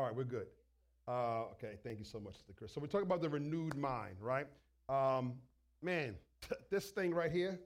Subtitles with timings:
[0.00, 0.46] All right, we're good.
[1.06, 2.36] Uh, okay, thank you so much.
[2.56, 2.72] Chris.
[2.72, 4.46] So we're talking about the renewed mind, right?
[4.88, 5.34] Um,
[5.82, 6.14] man,
[6.70, 7.60] this thing right here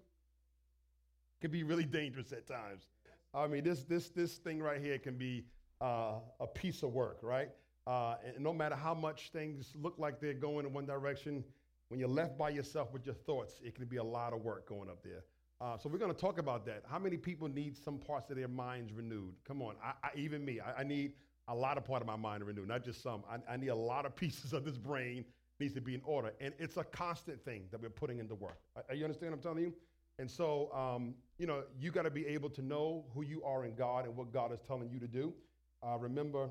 [1.40, 2.86] can be really dangerous at times.
[3.32, 5.44] I mean, this this this thing right here can be
[5.80, 7.50] uh, a piece of work, right?
[7.86, 11.44] Uh, and no matter how much things look like they're going in one direction,
[11.86, 14.68] when you're left by yourself with your thoughts, it can be a lot of work
[14.68, 15.22] going up there.
[15.60, 16.82] Uh, so we're going to talk about that.
[16.90, 19.34] How many people need some parts of their minds renewed?
[19.46, 20.58] Come on, I, I, even me.
[20.58, 21.12] I, I, need
[21.48, 23.22] a lot of part of my mind renewed, not just some.
[23.30, 25.24] I, I need a lot of pieces of this brain
[25.60, 28.58] needs to be in order, and it's a constant thing that we're putting into work.
[28.88, 29.74] Are you understand what I'm telling you?
[30.18, 33.64] And so, um, you know, you got to be able to know who you are
[33.64, 35.32] in God and what God is telling you to do.
[35.82, 36.48] Uh, remember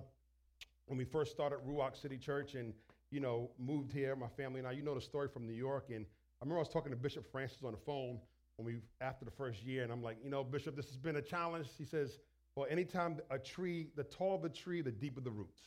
[0.87, 2.73] when we first started Ruach City Church and,
[3.09, 5.85] you know, moved here, my family and I, you know the story from New York.
[5.89, 8.19] And I remember I was talking to Bishop Francis on the phone
[8.57, 11.15] when we, after the first year, and I'm like, you know, Bishop, this has been
[11.15, 11.67] a challenge.
[11.77, 12.19] He says,
[12.55, 15.61] well, anytime a tree, the taller the tree, the deeper the roots.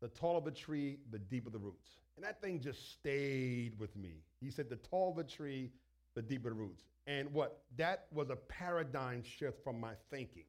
[0.00, 1.88] The taller the tree, the deeper the roots.
[2.16, 4.22] And that thing just stayed with me.
[4.40, 5.70] He said, the taller the tree,
[6.14, 6.84] the deeper the roots.
[7.06, 7.62] And what?
[7.76, 10.44] That was a paradigm shift from my thinking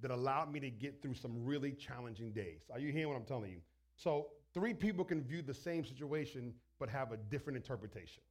[0.00, 2.62] that allowed me to get through some really challenging days.
[2.72, 3.60] Are you hearing what I'm telling you?
[3.96, 8.22] So, three people can view the same situation but have a different interpretation,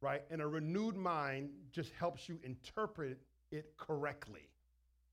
[0.00, 0.22] right?
[0.30, 3.18] And a renewed mind just helps you interpret
[3.50, 4.48] it correctly.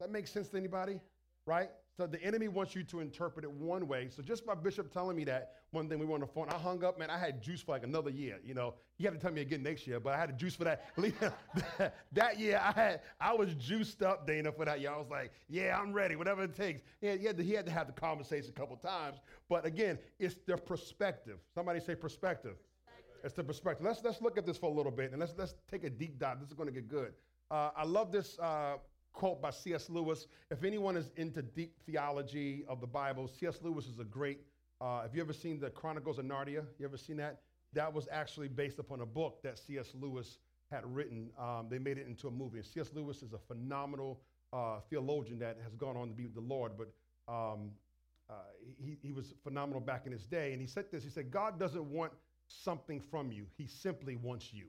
[0.03, 0.99] That makes sense to anybody,
[1.45, 1.69] right?
[1.95, 4.09] So the enemy wants you to interpret it one way.
[4.13, 6.55] So just by Bishop telling me that one thing we were on the phone, I
[6.55, 7.09] hung up, man.
[7.09, 8.37] I had juice for like another year.
[8.43, 10.55] You know, he had to tell me again next year, but I had a juice
[10.55, 10.87] for that.
[12.11, 14.91] that year, I had I was juiced up, Dana, for that year.
[14.91, 16.81] I was like, yeah, I'm ready, whatever it takes.
[16.99, 19.19] He had, he had, to, he had to have the conversation a couple times.
[19.47, 21.37] But again, it's the perspective.
[21.55, 22.55] Somebody say perspective.
[23.23, 23.85] It's the perspective.
[23.85, 26.19] Let's let's look at this for a little bit and let's let's take a deep
[26.19, 26.41] dive.
[26.41, 27.13] This is going to get good.
[27.49, 28.37] Uh, I love this.
[28.37, 28.73] Uh,
[29.13, 29.89] quote by C.S.
[29.89, 30.27] Lewis.
[30.51, 33.59] If anyone is into deep theology of the Bible, C.S.
[33.61, 34.41] Lewis is a great.
[34.81, 36.65] Uh, have you ever seen the Chronicles of Narnia?
[36.77, 37.41] You ever seen that?
[37.73, 39.91] That was actually based upon a book that C.S.
[39.93, 40.39] Lewis
[40.71, 41.29] had written.
[41.39, 42.57] Um, they made it into a movie.
[42.57, 42.89] And C.S.
[42.93, 44.19] Lewis is a phenomenal
[44.51, 46.87] uh, theologian that has gone on to be with the Lord, but
[47.31, 47.71] um,
[48.29, 48.33] uh,
[48.77, 50.51] he, he was phenomenal back in his day.
[50.51, 52.11] And he said this He said, God doesn't want
[52.47, 54.67] something from you, He simply wants you.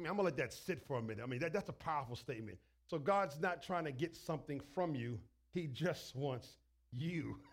[0.00, 1.22] I mean, I'm to let that sit for a minute.
[1.22, 2.56] I mean, that, that's a powerful statement.
[2.88, 5.18] So God's not trying to get something from you,
[5.52, 6.48] He just wants
[6.92, 7.36] you.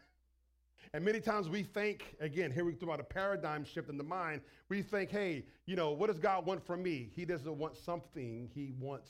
[0.94, 4.40] And many times we think, again, here we about a paradigm shift in the mind.
[4.70, 7.10] We think, hey, you know, what does God want from me?
[7.14, 9.10] He doesn't want something, He wants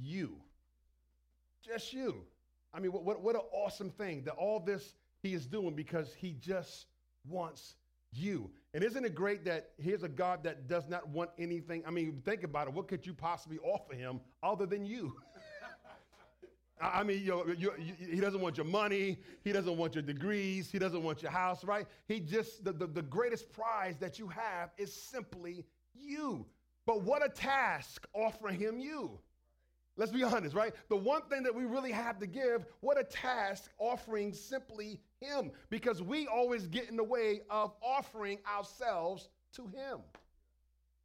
[0.00, 0.34] you.
[1.62, 2.24] Just you.
[2.72, 6.14] I mean, what, what, what an awesome thing that all this He is doing because
[6.14, 6.86] He just
[7.28, 7.74] wants
[8.16, 8.50] you.
[8.72, 11.82] And isn't it great that here's a God that does not want anything?
[11.86, 12.74] I mean, think about it.
[12.74, 15.16] What could you possibly offer him other than you?
[16.80, 19.18] I mean, you you, you, he doesn't want your money.
[19.44, 20.70] He doesn't want your degrees.
[20.70, 21.86] He doesn't want your house, right?
[22.08, 25.64] He just, the, the, the greatest prize that you have is simply
[25.94, 26.44] you.
[26.86, 29.18] But what a task offering him you.
[29.96, 30.74] Let's be honest, right?
[30.88, 35.50] The one thing that we really have to give, what a task offering simply Him,
[35.70, 40.00] because we always get in the way of offering ourselves to Him.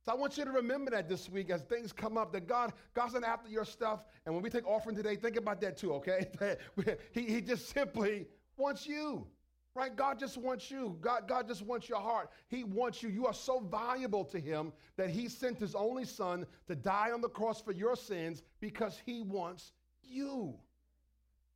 [0.06, 2.74] So I want you to remember that this week as things come up, that God,
[2.94, 4.06] God's not after your stuff.
[4.25, 6.28] And when we take offering today, think about that too, okay?
[7.12, 8.25] he, he just simply
[8.57, 9.28] wants you.
[9.75, 9.96] Right?
[9.96, 10.97] God just wants you.
[11.00, 12.31] God, God just wants your heart.
[12.47, 13.09] He wants you.
[13.09, 17.22] You are so valuable to Him that He sent His only Son to die on
[17.22, 20.56] the cross for your sins because He wants you.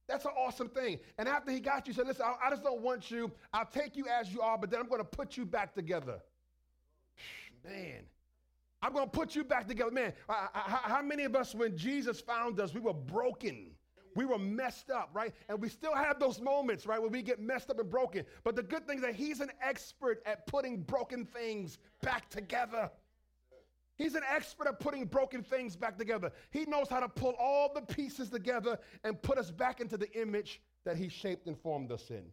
[0.08, 1.00] That's an awesome thing.
[1.18, 3.32] And after He got you, He said, Listen, I, I just don't want you.
[3.54, 6.20] I'll take you as you are, but then I'm going to put you back together.
[7.64, 8.04] Man.
[8.84, 9.92] I'm going to put you back together.
[9.92, 10.60] Man, I, I,
[10.90, 13.72] how many of us, when Jesus found us, we were broken?
[14.14, 15.34] We were messed up, right?
[15.48, 18.26] And we still have those moments, right, where we get messed up and broken.
[18.44, 22.92] But the good thing is that he's an expert at putting broken things back together.
[23.98, 26.32] He's an expert at putting broken things back together.
[26.50, 30.12] He knows how to pull all the pieces together and put us back into the
[30.20, 32.24] image that he shaped and formed us in.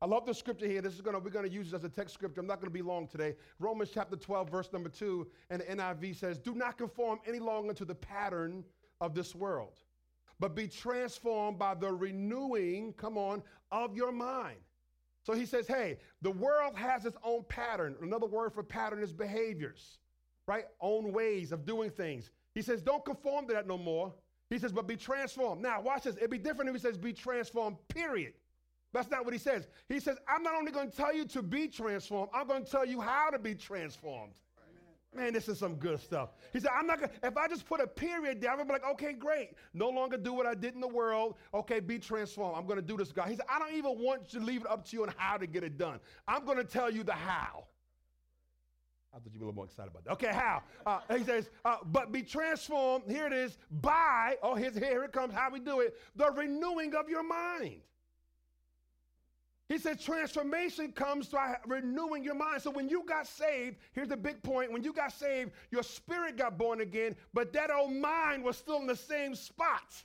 [0.00, 0.82] I love the scripture here.
[0.82, 2.40] This is gonna we're gonna use it as a text scripture.
[2.40, 3.34] I'm not gonna be long today.
[3.58, 7.72] Romans chapter 12, verse number two, and the NIV says, "Do not conform any longer
[7.74, 8.62] to the pattern
[9.00, 9.82] of this world."
[10.38, 14.58] but be transformed by the renewing, come on, of your mind.
[15.22, 17.96] So he says, hey, the world has its own pattern.
[18.00, 19.98] Another word for pattern is behaviors,
[20.46, 20.64] right?
[20.80, 22.30] Own ways of doing things.
[22.54, 24.12] He says, don't conform to that no more.
[24.48, 25.60] He says, but be transformed.
[25.60, 26.16] Now, watch this.
[26.16, 28.34] It'd be different if he says, be transformed, period.
[28.92, 29.66] That's not what he says.
[29.88, 32.70] He says, I'm not only going to tell you to be transformed, I'm going to
[32.70, 34.32] tell you how to be transformed.
[35.14, 36.30] Man, this is some good stuff.
[36.52, 38.72] He said, I'm not gonna, if I just put a period there, I'm gonna be
[38.74, 39.52] like, okay, great.
[39.72, 41.36] No longer do what I did in the world.
[41.54, 42.54] Okay, be transformed.
[42.58, 43.28] I'm gonna do this, God.
[43.28, 45.46] He said, I don't even want to leave it up to you on how to
[45.46, 46.00] get it done.
[46.28, 47.64] I'm gonna tell you the how.
[49.16, 50.12] I thought you'd be a little more excited about that.
[50.12, 50.62] Okay, how?
[50.84, 55.12] Uh, he says, uh, but be transformed, here it is, by, oh, here's, here it
[55.12, 57.80] comes, how we do it, the renewing of your mind.
[59.70, 62.60] He said transformation comes by renewing your mind.
[62.62, 64.70] So when you got saved, here's the big point.
[64.70, 68.76] When you got saved, your spirit got born again, but that old mind was still
[68.76, 70.04] in the same spot.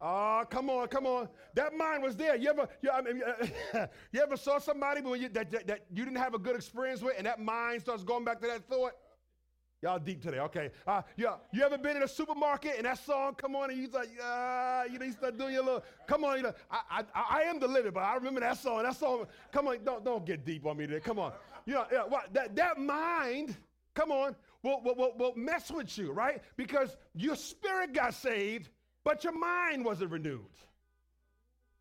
[0.00, 1.28] Oh, come on, come on.
[1.54, 2.36] That mind was there.
[2.36, 3.20] You ever, you, I mean,
[4.12, 7.14] you ever saw somebody you, that, that, that you didn't have a good experience with,
[7.16, 8.92] and that mind starts going back to that thought?
[9.80, 10.70] Y'all deep today, okay?
[10.86, 13.88] Uh, yeah, you ever been in a supermarket and that song come on and you
[13.88, 17.24] like, uh, you know, you start doing your little, come on, you know, I, I,
[17.38, 18.82] I am the living, but I remember that song.
[18.82, 20.98] That song, come on, don't, don't get deep on me today.
[20.98, 21.32] Come on,
[21.64, 23.56] you know, yeah, what, that that mind,
[23.94, 24.34] come on,
[24.64, 26.42] will, will, will, will mess with you, right?
[26.56, 28.70] Because your spirit got saved,
[29.08, 30.44] but your mind wasn't renewed.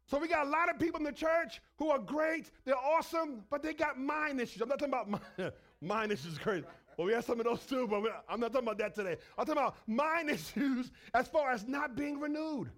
[0.06, 3.44] So we got a lot of people in the church who are great, they're awesome,
[3.50, 4.62] but they got mind issues.
[4.62, 5.52] I'm not talking about mind,
[5.82, 6.66] mind issues, crazy.
[6.96, 9.18] Well, we have some of those too, but I'm not talking about that today.
[9.38, 12.70] I'm talking about mind issues as far as not being renewed.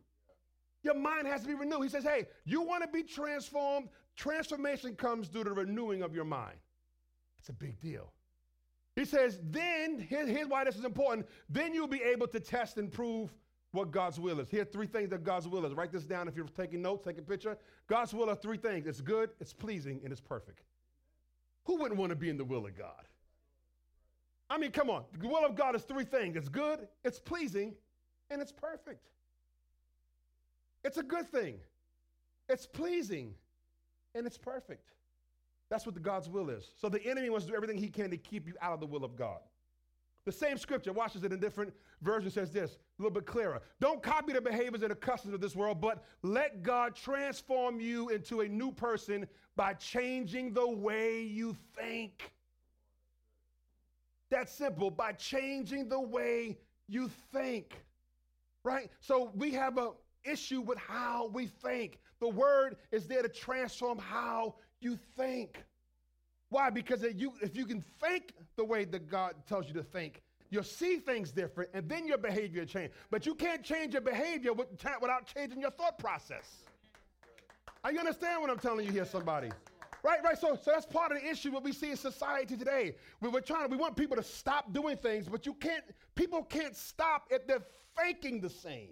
[0.81, 1.83] Your mind has to be renewed.
[1.83, 3.89] He says, hey, you want to be transformed?
[4.15, 6.57] Transformation comes through the renewing of your mind.
[7.37, 8.11] It's a big deal.
[8.95, 11.27] He says, then, here's why this is important.
[11.49, 13.31] Then you'll be able to test and prove
[13.71, 14.49] what God's will is.
[14.49, 15.73] Here are three things that God's will is.
[15.73, 17.57] Write this down if you're taking notes, take a picture.
[17.87, 20.61] God's will are three things it's good, it's pleasing, and it's perfect.
[21.65, 23.05] Who wouldn't want to be in the will of God?
[24.49, 25.03] I mean, come on.
[25.19, 27.75] The will of God is three things it's good, it's pleasing,
[28.29, 29.07] and it's perfect.
[30.83, 31.59] It's a good thing,
[32.47, 33.33] it's pleasing,
[34.15, 34.89] and it's perfect.
[35.69, 36.71] That's what the God's will is.
[36.77, 38.87] So the enemy wants to do everything he can to keep you out of the
[38.87, 39.39] will of God.
[40.25, 43.61] The same scripture, watch this in a different version, says this, a little bit clearer.
[43.79, 48.09] Don't copy the behaviors and the customs of this world, but let God transform you
[48.09, 52.31] into a new person by changing the way you think.
[54.29, 56.57] That's simple by changing the way
[56.87, 57.73] you think.
[58.63, 58.91] Right?
[58.99, 59.91] So we have a
[60.23, 61.99] issue with how we think.
[62.19, 65.63] The word is there to transform how you think.
[66.49, 66.69] Why?
[66.69, 70.21] Because if you, if you can think the way that God tells you to think,
[70.49, 72.91] you'll see things different and then your behavior change.
[73.11, 76.63] But you can't change your behavior without changing your thought process.
[77.83, 79.49] Are you understand what I'm telling you here, somebody?
[80.01, 80.37] Right, right.
[80.37, 82.95] So, so that's part of the issue what we see in society today.
[83.21, 85.83] We, we're trying to, we want people to stop doing things, but you can't,
[86.15, 87.65] people can't stop if they're
[87.97, 88.89] faking the same.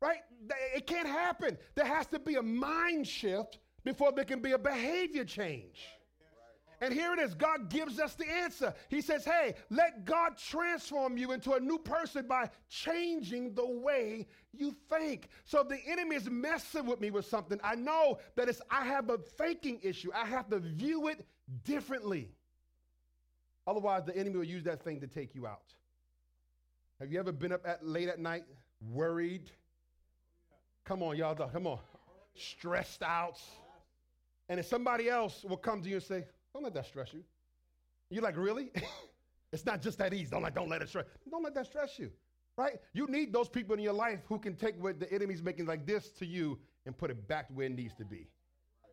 [0.00, 0.18] Right?
[0.74, 1.56] It can't happen.
[1.74, 5.86] There has to be a mind shift before there can be a behavior change.
[6.80, 7.34] And here it is.
[7.34, 8.74] God gives us the answer.
[8.88, 14.26] He says, Hey, let God transform you into a new person by changing the way
[14.52, 15.28] you think.
[15.44, 17.58] So the enemy is messing with me with something.
[17.64, 20.10] I know that it's I have a thinking issue.
[20.14, 21.26] I have to view it
[21.64, 22.30] differently.
[23.66, 25.74] Otherwise, the enemy will use that thing to take you out.
[27.00, 28.44] Have you ever been up at late at night,
[28.80, 29.50] worried?
[30.84, 31.34] Come on, y'all.
[31.34, 31.78] Come on.
[32.34, 33.40] Stressed out.
[34.48, 36.24] And if somebody else will come to you and say,
[36.56, 37.22] don't let that stress you.
[38.08, 38.70] You're like, really?
[39.52, 40.30] it's not just that easy.
[40.30, 41.04] Don't let, don't let it stress.
[41.30, 42.10] Don't let that stress you.
[42.56, 42.80] Right?
[42.94, 45.86] You need those people in your life who can take what the enemy's making like
[45.86, 48.26] this to you and put it back where it needs to be.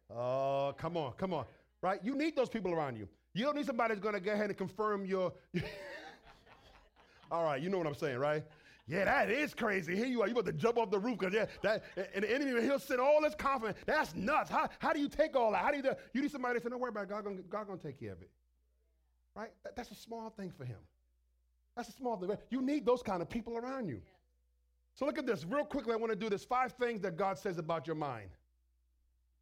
[0.09, 1.45] Oh, uh, come on, come on.
[1.81, 2.01] Right?
[2.03, 3.07] You need those people around you.
[3.33, 5.31] You don't need somebody that's to go ahead and confirm your.
[7.31, 8.43] All right, you know what I'm saying, right?
[8.85, 9.95] Yeah, that is crazy.
[9.95, 10.27] Here you are.
[10.27, 12.99] You about to jump off the roof because yeah, that and the enemy he'll send
[12.99, 13.77] all this confidence.
[13.85, 14.49] That's nuts.
[14.49, 15.63] How, how do you take all that?
[15.63, 17.09] How do you do, you need somebody to say, don't worry about it.
[17.09, 18.29] God gonna, God gonna take care of it.
[19.35, 19.51] Right?
[19.63, 20.79] That, that's a small thing for him.
[21.77, 22.29] That's a small thing.
[22.49, 24.01] You need those kind of people around you.
[24.95, 25.45] So look at this.
[25.45, 26.43] Real quickly, I want to do this.
[26.43, 28.29] Five things that God says about your mind.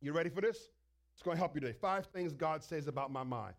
[0.01, 0.69] You ready for this?
[1.13, 1.75] It's going to help you today.
[1.79, 3.53] Five things God says about my mind.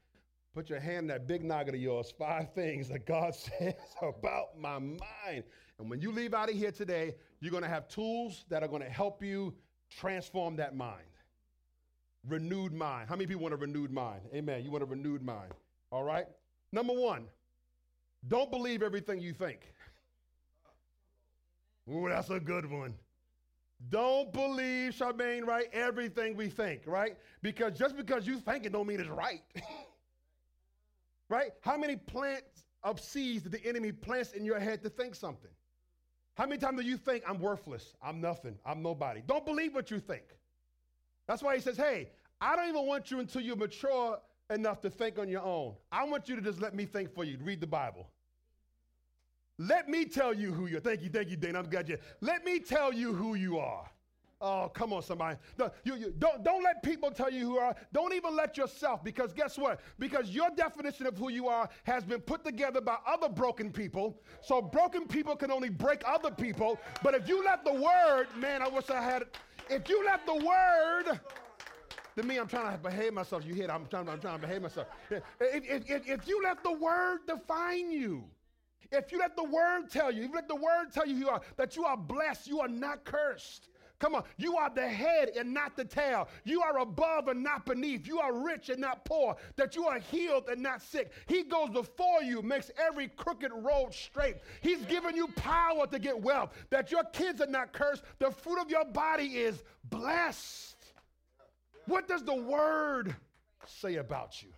[0.55, 2.13] Put your hand in that big noggin of yours.
[2.19, 5.45] Five things that God says about my mind.
[5.83, 8.69] And when you leave out of here today, you're going to have tools that are
[8.69, 9.53] going to help you
[9.91, 11.03] transform that mind.
[12.29, 13.09] Renewed mind.
[13.09, 14.21] How many people want a renewed mind?
[14.33, 14.63] Amen.
[14.63, 15.51] You want a renewed mind.
[15.91, 16.27] All right?
[16.71, 17.25] Number one,
[18.29, 19.73] don't believe everything you think.
[21.93, 22.95] Ooh, that's a good one.
[23.89, 25.67] Don't believe, Charmaine, right?
[25.73, 27.17] Everything we think, right?
[27.43, 29.43] Because just because you think it don't mean it's right.
[31.29, 31.51] right?
[31.61, 35.51] How many plants of seeds did the enemy plants in your head to think something?
[36.35, 37.95] How many times do you think I'm worthless?
[38.03, 38.57] I'm nothing.
[38.65, 39.23] I'm nobody.
[39.27, 40.25] Don't believe what you think.
[41.29, 42.09] That's why he says, hey,
[42.41, 44.19] I don't even want you until you're mature
[44.51, 45.75] enough to think on your own.
[45.91, 47.39] I want you to just let me think for you.
[47.43, 48.09] Read the Bible.
[49.59, 50.81] Let me tell you who you are.
[50.81, 51.55] Thank you, thank you, Dane.
[51.55, 51.99] I'm glad you.
[52.21, 53.89] Let me tell you who you are.
[54.45, 55.37] Oh, come on, somebody.
[55.57, 57.77] No, you, you, don't, don't let people tell you who are.
[57.93, 59.79] Don't even let yourself, because guess what?
[60.01, 64.21] Because your definition of who you are has been put together by other broken people.
[64.41, 66.81] So broken people can only break other people.
[67.05, 69.27] But if you let the word, man, I wish I had.
[69.71, 71.21] If you let the word,
[72.17, 73.47] to me, I'm trying to behave myself.
[73.47, 73.71] You hear it?
[73.71, 74.89] I'm trying, I'm trying to behave myself.
[75.09, 78.25] If, if, if, if you let the word define you,
[78.91, 81.29] if you let the word tell you, if you let the word tell you, you
[81.29, 83.69] are, that you are blessed, you are not cursed.
[84.03, 86.27] Come on, you are the head and not the tail.
[86.43, 88.05] You are above and not beneath.
[88.05, 89.37] You are rich and not poor.
[89.55, 91.13] That you are healed and not sick.
[91.29, 94.39] He goes before you, makes every crooked road straight.
[94.61, 96.51] He's given you power to get wealth.
[96.71, 98.03] That your kids are not cursed.
[98.19, 100.85] The fruit of your body is blessed.
[101.87, 103.15] What does the word
[103.67, 104.49] say about you?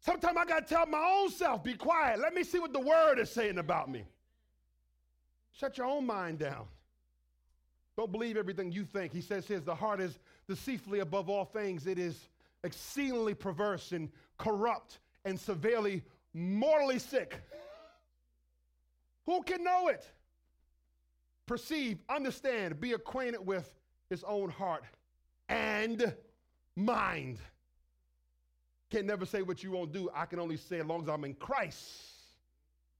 [0.00, 2.20] Sometimes I got to tell my own self, be quiet.
[2.20, 4.04] Let me see what the word is saying about me.
[5.52, 6.66] Shut your own mind down.
[7.96, 9.12] Don't believe everything you think.
[9.12, 11.86] He says "His the heart is deceitfully above all things.
[11.86, 12.28] It is
[12.64, 17.40] exceedingly perverse and corrupt and severely mortally sick.
[19.26, 20.06] Who can know it?
[21.46, 23.72] Perceive, understand, be acquainted with
[24.10, 24.84] his own heart
[25.48, 26.14] and
[26.74, 27.38] mind.
[28.90, 30.10] Can never say what you won't do.
[30.14, 31.82] I can only say, as long as I'm in Christ,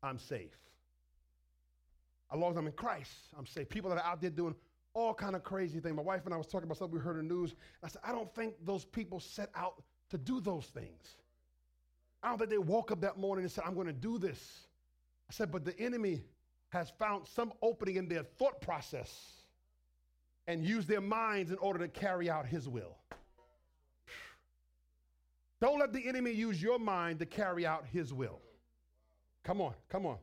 [0.02, 0.56] I'm safe.
[2.32, 3.68] As long as I'm in Christ, I'm safe.
[3.68, 4.54] People that are out there doing
[4.94, 5.94] all kind of crazy things.
[5.94, 7.54] My wife and I was talking about something we heard in the news.
[7.82, 11.16] I said, I don't think those people set out to do those things.
[12.22, 14.60] I don't think they woke up that morning and said, I'm going to do this.
[15.28, 16.22] I said, but the enemy
[16.70, 19.12] has found some opening in their thought process
[20.46, 22.96] and used their minds in order to carry out his will.
[25.60, 28.40] Don't let the enemy use your mind to carry out his will.
[29.42, 30.16] Come on, come on.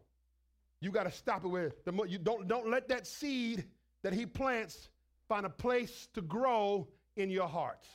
[0.79, 3.65] You got to stop it with the you don't don't let that seed
[4.03, 4.89] that he plants
[5.27, 7.85] find a place to grow in your heart.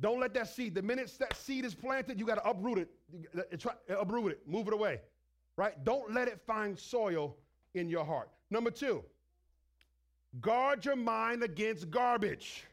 [0.00, 2.88] Don't let that seed, the minute that seed is planted, you got to uproot it.
[3.36, 5.00] Uh, try, uh, uproot it, move it away,
[5.56, 5.84] right?
[5.84, 7.36] Don't let it find soil
[7.74, 8.30] in your heart.
[8.50, 9.04] Number two,
[10.40, 12.64] guard your mind against garbage.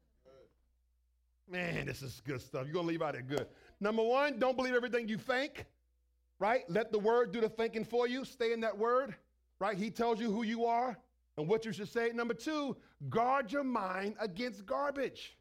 [1.50, 2.64] Man, this is good stuff.
[2.64, 3.46] You're going to leave out it good.
[3.80, 5.64] Number one, don't believe everything you think,
[6.38, 6.64] right?
[6.68, 8.24] Let the word do the thinking for you.
[8.26, 9.14] Stay in that word
[9.60, 9.76] right?
[9.76, 10.96] He tells you who you are
[11.36, 12.10] and what you should say.
[12.14, 12.76] Number two,
[13.08, 15.36] guard your mind against garbage.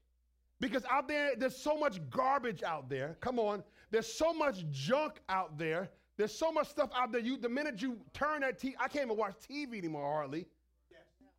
[0.60, 3.18] Because out there, there's so much garbage out there.
[3.22, 3.64] Come on.
[3.92, 5.90] There's so much junk out there.
[6.18, 7.22] There's so much stuff out there.
[7.22, 10.48] You, the minute you turn that TV, I can't even watch TV anymore hardly.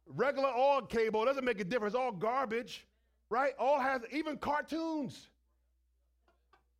[0.07, 1.95] Regular all cable doesn't make a difference.
[1.95, 2.87] All garbage,
[3.29, 3.53] right?
[3.59, 5.29] All has even cartoons.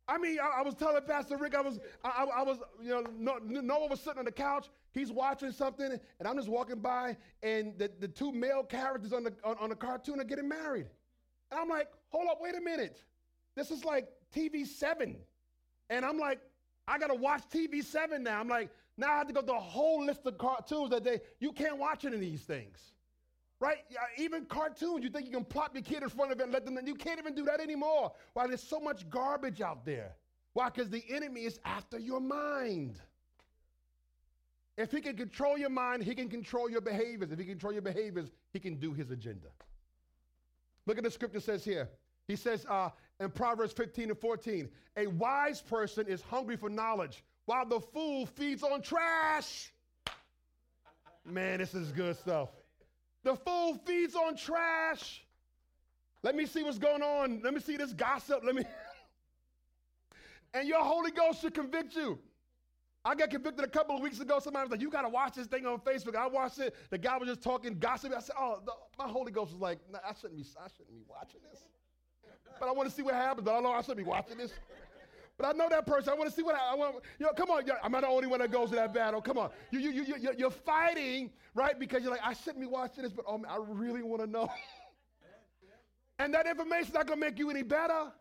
[0.07, 2.89] I mean, I, I, was telling Pastor Rick, I was, I, I was, you
[3.19, 4.67] know, Noah was sitting on the couch.
[4.99, 9.23] He's watching something, and I'm just walking by, and the, the two male characters on
[9.23, 10.87] the on, on the cartoon are getting married.
[11.51, 13.01] And I'm like, hold up, wait a minute.
[13.55, 15.17] This is like TV seven,
[15.89, 16.39] and I'm like,
[16.87, 18.39] I gotta watch TV seven now.
[18.39, 21.21] I'm like, now I have to go through a whole list of cartoons that they
[21.39, 22.93] you can't watch any of these things
[23.59, 23.79] right?
[24.17, 26.65] Even cartoons, you think you can plop your kid in front of it and let
[26.65, 28.11] them, you can't even do that anymore.
[28.33, 28.47] Why?
[28.47, 30.15] There's so much garbage out there.
[30.53, 30.69] Why?
[30.69, 32.99] Because the enemy is after your mind.
[34.79, 37.33] If he can control your mind, he can control your behaviors.
[37.33, 39.47] If he can control your behaviors, he can do his agenda.
[40.85, 41.89] Look at the scripture says here.
[42.29, 47.25] He says uh, in Proverbs 15 and 14, a wise person is hungry for knowledge,
[47.43, 49.73] while the fool feeds on trash.
[51.25, 52.47] Man, this is good stuff.
[53.25, 55.25] The fool feeds on trash.
[56.23, 57.41] Let me see what's going on.
[57.43, 58.43] Let me see this gossip.
[58.45, 58.63] Let me.
[60.53, 62.17] and your Holy Ghost should convict you.
[63.05, 64.39] I got convicted a couple of weeks ago.
[64.39, 66.15] Somebody was like, You got to watch this thing on Facebook.
[66.15, 66.75] I watched it.
[66.89, 68.13] The guy was just talking gossip.
[68.15, 70.91] I said, Oh, the, my Holy Ghost was like, nah, I, shouldn't be, I shouldn't
[70.91, 71.61] be watching this.
[72.59, 73.45] But I want to see what happens.
[73.45, 74.51] But I know I shouldn't be watching this.
[75.37, 76.09] But I know that person.
[76.09, 76.95] I want to see what I, I want.
[77.17, 77.63] You know, come on.
[77.81, 79.21] I'm not the only one that goes to that battle.
[79.21, 79.49] Come on.
[79.71, 81.79] You, you, you, you, you're fighting, right?
[81.79, 84.27] Because you're like, I shouldn't be watching this, but oh, man, I really want to
[84.27, 84.51] know.
[86.19, 88.11] and that information's not going to make you any better.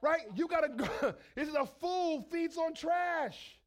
[0.00, 0.22] Right?
[0.34, 1.14] You got to go.
[1.34, 3.58] this is a fool feeds on trash.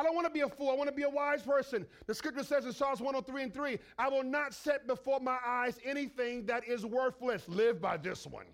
[0.00, 0.70] I don't want to be a fool.
[0.70, 1.86] I want to be a wise person.
[2.06, 5.78] The scripture says in Psalms 103 and 3, I will not set before my eyes
[5.84, 7.46] anything that is worthless.
[7.46, 8.46] Live by this one.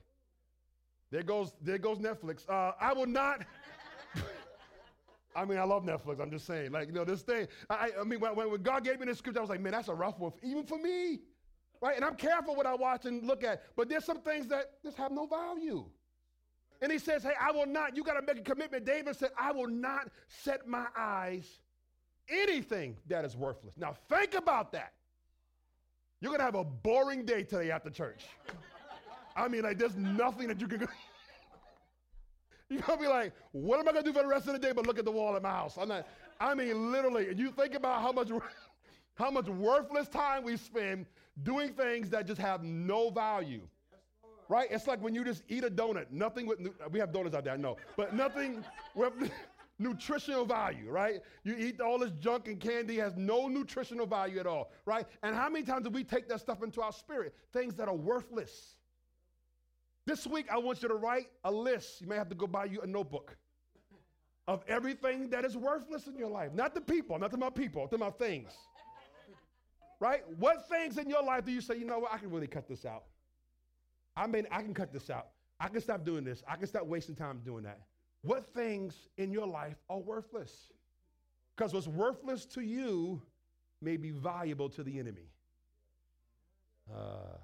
[1.12, 2.48] There goes, there goes Netflix.
[2.48, 3.42] Uh, I will not.
[5.36, 6.20] I mean, I love Netflix.
[6.20, 7.46] I'm just saying, like, you know, this thing.
[7.70, 9.86] I, I mean, when, when God gave me this scripture, I was like, man, that's
[9.86, 11.20] a rough one, even for me,
[11.80, 11.94] right?
[11.94, 13.62] And I'm careful what I watch and look at.
[13.76, 15.84] But there's some things that just have no value.
[16.80, 18.84] And he says, Hey, I will not, you got to make a commitment.
[18.84, 21.46] David said, I will not set my eyes
[22.28, 23.74] anything that is worthless.
[23.76, 24.92] Now, think about that.
[26.20, 28.24] You're going to have a boring day today after church.
[29.36, 30.86] I mean, like, there's nothing that you can.
[32.68, 34.72] You're to be like, what am I to do for the rest of the day
[34.72, 35.76] but look at the wall in my house?
[35.78, 36.08] I'm not,
[36.40, 38.30] I mean, literally, and you think about how much,
[39.14, 41.06] how much worthless time we spend
[41.42, 43.60] doing things that just have no value.
[44.48, 44.68] Right?
[44.70, 46.58] It's like when you just eat a donut, nothing with,
[46.90, 49.12] we have donuts out there, I know, but nothing with
[49.78, 51.20] nutritional value, right?
[51.44, 55.06] You eat all this junk and candy has no nutritional value at all, right?
[55.22, 57.34] And how many times do we take that stuff into our spirit?
[57.52, 58.76] Things that are worthless.
[60.06, 62.00] This week, I want you to write a list.
[62.00, 63.36] You may have to go buy you a notebook
[64.48, 66.52] of everything that is worthless in your life.
[66.54, 68.52] Not the people, not to my people, to my things.
[69.98, 70.22] Right?
[70.38, 72.68] What things in your life do you say, you know what, I can really cut
[72.68, 73.04] this out?
[74.16, 75.28] I mean, I can cut this out.
[75.60, 76.42] I can stop doing this.
[76.48, 77.80] I can stop wasting time doing that.
[78.22, 80.72] What things in your life are worthless?
[81.56, 83.22] Because what's worthless to you
[83.80, 85.28] may be valuable to the enemy.
[86.92, 87.38] Uh,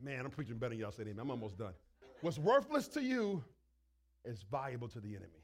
[0.00, 1.20] man, I'm preaching better than y'all said amen.
[1.20, 1.72] I'm almost done.
[2.20, 3.44] What's worthless to you
[4.24, 5.42] is valuable to the enemy.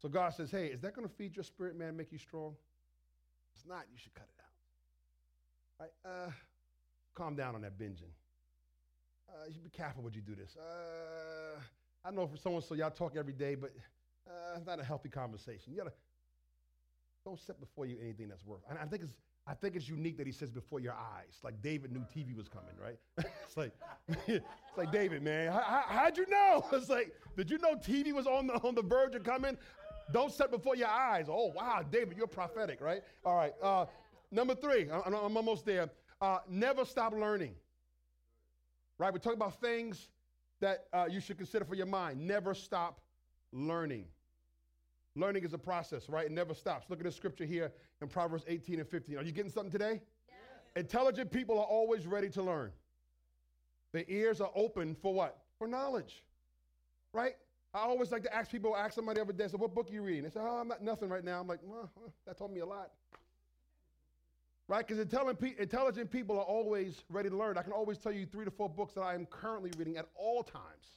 [0.00, 2.54] So God says, hey, is that going to feed your spirit, man, make you strong?
[3.52, 4.42] If it's not, you should cut it
[5.80, 5.86] out.
[6.04, 6.26] Right?
[6.26, 6.30] Uh,
[7.14, 8.12] calm down on that binging.
[9.28, 10.56] Uh, you should be careful when you do this.
[10.56, 11.60] Uh,
[12.04, 13.70] I know for someone, so y'all talk every day, but
[14.26, 15.72] uh, it's not a healthy conversation.
[15.72, 15.92] You gotta
[17.24, 18.60] don't set before you anything that's worth.
[18.68, 21.38] And I think it's I think it's unique that he says before your eyes.
[21.42, 22.98] Like David knew TV was coming, right?
[23.46, 23.72] it's like
[24.26, 24.44] it's
[24.76, 25.52] like David, man.
[25.52, 26.64] How, how'd you know?
[26.72, 29.56] It's like, did you know TV was on the on the verge of coming?
[30.12, 31.26] Don't set before your eyes.
[31.28, 33.02] Oh wow, David, you're prophetic, right?
[33.24, 33.52] All right.
[33.62, 33.86] Uh,
[34.30, 35.90] number three, I'm, I'm almost there.
[36.20, 37.54] Uh, never stop learning.
[38.98, 39.12] Right?
[39.12, 40.08] We're talking about things
[40.60, 42.26] that uh, you should consider for your mind.
[42.26, 43.00] Never stop
[43.52, 44.04] learning.
[45.16, 46.26] Learning is a process, right?
[46.26, 46.88] It never stops.
[46.88, 49.16] Look at the scripture here in Proverbs 18 and 15.
[49.16, 50.02] Are you getting something today?
[50.28, 50.36] Yes.
[50.76, 52.70] Intelligent people are always ready to learn.
[53.92, 55.38] Their ears are open for what?
[55.58, 56.22] For knowledge,
[57.12, 57.34] right?
[57.74, 60.02] I always like to ask people, ask somebody every day, so what book are you
[60.02, 60.24] reading?
[60.24, 61.40] They say, oh, I'm not nothing right now.
[61.40, 61.90] I'm like, well,
[62.26, 62.90] that told me a lot.
[64.70, 64.86] Right?
[64.86, 65.04] Because
[65.58, 67.58] intelligent people are always ready to learn.
[67.58, 70.06] I can always tell you three to four books that I am currently reading at
[70.14, 70.94] all times.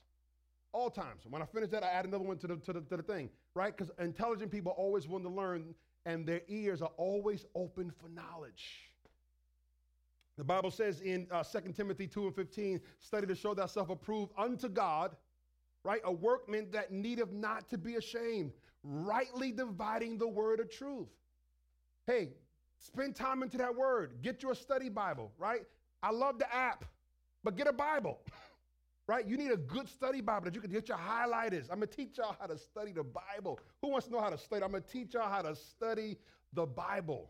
[0.74, 1.24] All times.
[1.28, 3.32] When I finish that, I add another one to the, to the, to the thing.
[3.56, 3.76] Right?
[3.76, 5.74] Because intelligent people always want to learn,
[6.06, 8.92] and their ears are always open for knowledge.
[10.38, 14.34] The Bible says in uh, 2 Timothy 2 and 15, study to show thyself approved
[14.38, 15.16] unto God,
[15.84, 16.02] right?
[16.04, 21.10] A workman that needeth not to be ashamed, rightly dividing the word of truth.
[22.06, 22.30] Hey,
[22.84, 24.15] Spend time into that word.
[24.22, 25.62] Get you a study Bible, right?
[26.04, 26.84] I love the app,
[27.41, 28.19] but get a Bible,
[29.08, 29.26] right?
[29.26, 31.69] You need a good study Bible that you can get your highlighters.
[31.72, 33.58] I'm gonna teach y'all how to study the Bible.
[33.82, 34.63] Who wants to know how to study?
[34.63, 36.17] I'm gonna teach y'all how to study
[36.52, 37.30] the Bible,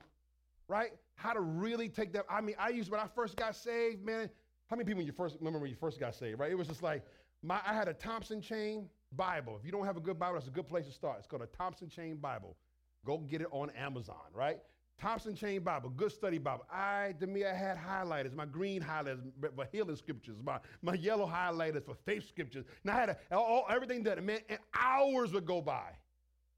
[0.67, 0.91] right?
[1.17, 2.25] How to really take that.
[2.27, 4.31] I mean, I used when I first got saved, man.
[4.71, 6.51] How many people when you first remember when you first got saved, right?
[6.51, 7.03] It was just like
[7.43, 9.55] my I had a Thompson Chain Bible.
[9.59, 11.17] If you don't have a good Bible, that's a good place to start.
[11.19, 12.57] It's called a Thompson Chain Bible.
[13.05, 14.57] Go get it on Amazon, right?
[14.99, 16.65] Thompson Chain Bible, good study Bible.
[16.71, 19.19] I, to me, I had highlighters, my green highlighters
[19.56, 22.65] for healing scriptures, my, my yellow highlighters for faith scriptures.
[22.84, 24.25] And I had a, all, everything done.
[24.25, 25.91] Man, and hours would go by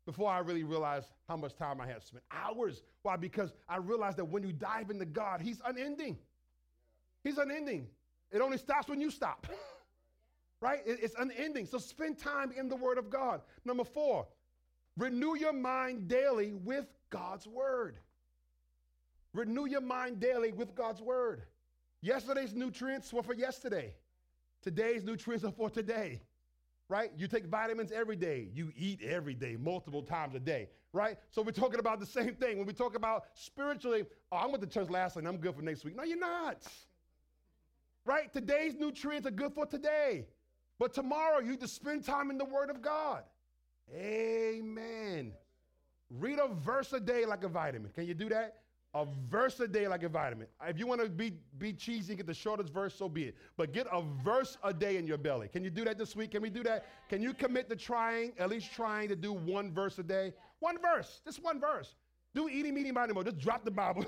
[0.05, 2.23] before I really realized how much time I had spent.
[2.31, 2.83] Hours.
[3.01, 3.15] Why?
[3.15, 6.17] Because I realized that when you dive into God, He's unending.
[7.23, 7.87] He's unending.
[8.31, 9.47] It only stops when you stop.
[10.61, 10.79] right?
[10.85, 11.65] It's unending.
[11.65, 13.41] So spend time in the Word of God.
[13.65, 14.27] Number four,
[14.97, 17.97] renew your mind daily with God's Word.
[19.35, 21.43] Renew your mind daily with God's word.
[22.01, 23.93] Yesterday's nutrients were for yesterday.
[24.61, 26.21] Today's nutrients are for today.
[26.87, 27.11] Right?
[27.17, 28.47] You take vitamins every day.
[28.53, 30.69] You eat every day, multiple times a day.
[30.93, 31.17] Right?
[31.31, 32.57] So we're talking about the same thing.
[32.57, 35.61] When we talk about spiritually, oh, I went to church last night I'm good for
[35.61, 35.97] next week.
[35.97, 36.63] No, you're not.
[38.05, 38.31] Right?
[38.31, 40.27] Today's nutrients are good for today.
[40.79, 43.23] But tomorrow you to spend time in the Word of God.
[43.93, 45.33] Amen.
[46.09, 47.91] Read a verse a day like a vitamin.
[47.91, 48.59] Can you do that?
[48.95, 50.47] A verse a day like a vitamin.
[50.65, 53.35] If you want to be, be cheesy, get the shortest verse, so be it.
[53.57, 55.49] But get a verse a day in your belly.
[55.49, 56.31] Can you do that this week?
[56.31, 56.85] Can we do that?
[57.09, 60.33] Can you commit to trying, at least trying to do one verse a day?
[60.59, 61.93] One verse, just one verse.
[62.33, 63.21] Do eating, meeting, Bible.
[63.21, 64.05] Just drop the Bible.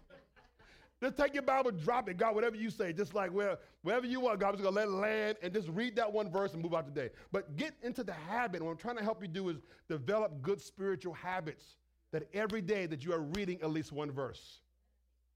[1.02, 2.94] just take your Bible, drop it, God, whatever you say.
[2.94, 6.10] Just like where, wherever you are, God's gonna let it land and just read that
[6.10, 7.10] one verse and move out the day.
[7.30, 8.62] But get into the habit.
[8.62, 11.76] What I'm trying to help you do is develop good spiritual habits
[12.12, 14.60] that every day that you are reading at least one verse.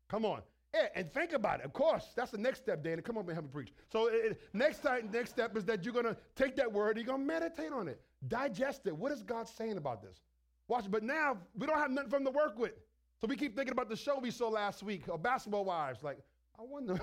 [0.09, 0.43] Come on.
[0.75, 1.67] Yeah, and think about it.
[1.67, 3.01] Of course, that's the next step, Danny.
[3.01, 3.73] Come up and help me preach.
[3.93, 7.23] So it, next time, next step is that you're gonna take that word, you're gonna
[7.23, 8.97] meditate on it, digest it.
[8.97, 10.21] What is God saying about this?
[10.67, 10.91] Watch.
[10.91, 12.73] But now we don't have nothing from to work with.
[13.21, 16.03] So we keep thinking about the show we saw last week, or Basketball Wives.
[16.03, 16.19] Like,
[16.59, 16.99] I wonder.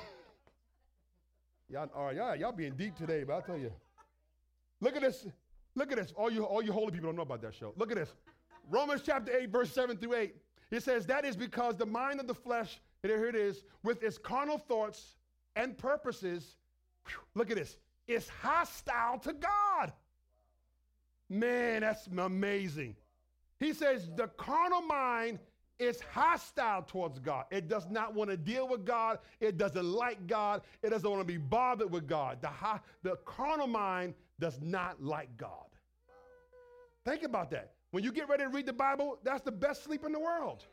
[1.70, 3.72] y'all, all right, y'all, y'all being deep today, but I'll tell you.
[4.82, 5.26] Look at this.
[5.76, 6.12] Look at this.
[6.18, 7.74] All you, all you holy people don't know about that show.
[7.78, 8.14] Look at this.
[8.72, 10.36] Romans chapter 8, verse 7 through 8.
[10.72, 14.18] It says, That is because the mind of the flesh, here it is, with its
[14.18, 15.16] carnal thoughts
[15.56, 16.56] and purposes,
[17.06, 19.92] whew, look at this, is hostile to God.
[21.30, 22.96] Man, that's amazing.
[23.60, 25.40] He says, The carnal mind
[25.78, 27.46] is hostile towards God.
[27.52, 29.20] It does not want to deal with God.
[29.42, 30.62] It doesn't like God.
[30.82, 32.42] It doesn't want to be bothered with God.
[32.42, 35.66] The, ho- the carnal mind does not like God.
[37.04, 37.74] Think about that.
[37.92, 40.66] When you get ready to read the Bible, that's the best sleep in the world.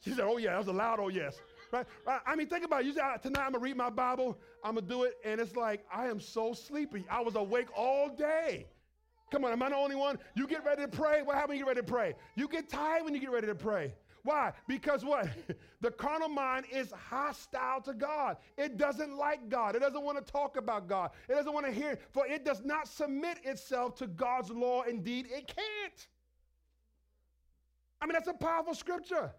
[0.00, 1.38] She said, Oh, yeah, that was a loud oh, yes.
[1.72, 1.86] Right?
[2.26, 2.86] I mean, think about it.
[2.86, 5.14] You "Ah, Tonight I'm going to read my Bible, I'm going to do it.
[5.24, 7.04] And it's like, I am so sleepy.
[7.10, 8.66] I was awake all day.
[9.32, 10.18] Come on, am I the only one?
[10.36, 11.22] You get ready to pray.
[11.22, 12.14] What happens when you get ready to pray?
[12.36, 13.92] You get tired when you get ready to pray.
[14.22, 14.52] Why?
[14.68, 15.28] Because what?
[15.80, 18.36] the carnal mind is hostile to God.
[18.56, 19.74] It doesn't like God.
[19.74, 21.10] It doesn't want to talk about God.
[21.28, 24.82] It doesn't want to hear, for it does not submit itself to God's law.
[24.82, 26.06] Indeed, it can't.
[28.06, 29.32] I mean, that's a powerful scripture.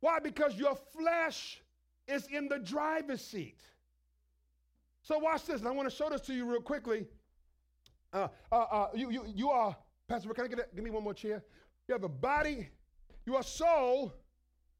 [0.00, 0.18] Why?
[0.18, 1.60] Because your flesh
[2.08, 3.60] is in the driver's seat.
[5.02, 7.06] So watch this, and I want to show this to you real quickly.
[8.14, 9.76] Uh, uh, uh, you, you, you are,
[10.08, 11.44] Pastor, can I get a, give me one more chair?
[11.86, 12.70] You have a body,
[13.26, 14.14] you are soul.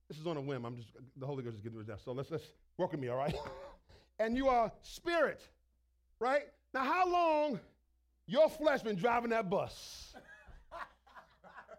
[0.08, 0.64] This is on a whim.
[0.64, 0.88] I'm just,
[1.18, 2.00] the Holy Ghost is giving me that.
[2.02, 2.46] So let's, let's
[2.78, 3.36] work with me, all right?
[4.18, 5.42] and you are spirit,
[6.18, 6.44] right?
[6.72, 7.60] Now, how long
[8.26, 10.14] your flesh been driving that bus?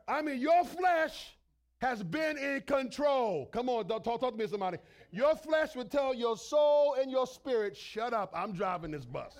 [0.07, 1.35] I mean, your flesh
[1.81, 3.47] has been in control.
[3.47, 4.77] Come on, talk, talk, talk to me, somebody.
[5.11, 9.33] Your flesh would tell your soul and your spirit, shut up, I'm driving this bus.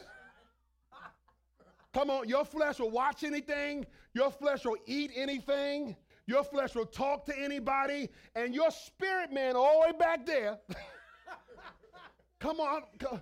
[1.94, 5.96] Come on, your flesh will watch anything, your flesh will eat anything,
[6.26, 10.58] your flesh will talk to anybody, and your spirit man all the way back there.
[12.40, 13.22] come on, come,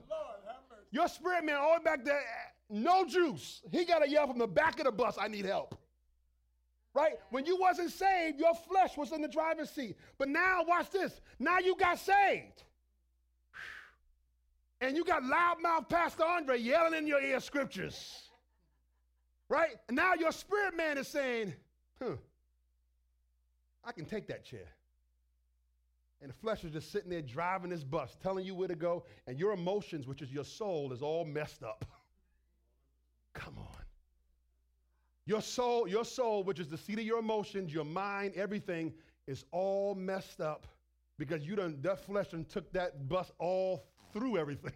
[0.91, 2.21] your spirit man all the way back there,
[2.69, 3.61] no juice.
[3.71, 5.75] He got to yell from the back of the bus, I need help.
[6.93, 7.13] Right?
[7.29, 9.95] When you wasn't saved, your flesh was in the driver's seat.
[10.17, 11.21] But now, watch this.
[11.37, 12.63] Now you got saved.
[14.81, 18.23] And you got loudmouth Pastor Andre yelling in your ear scriptures.
[19.49, 19.75] Right?
[19.87, 21.53] And now your spirit man is saying,
[22.01, 22.15] huh,
[23.83, 24.67] I can take that chair.
[26.21, 29.05] And the flesh is just sitting there driving this bus, telling you where to go,
[29.25, 31.85] and your emotions, which is your soul, is all messed up.
[33.33, 33.78] Come on.
[35.29, 38.91] Your soul, your soul, which is the seat of your emotions, your mind, everything,
[39.27, 40.65] is all messed up
[41.19, 44.73] because you done that flesh and took that bus all through everything.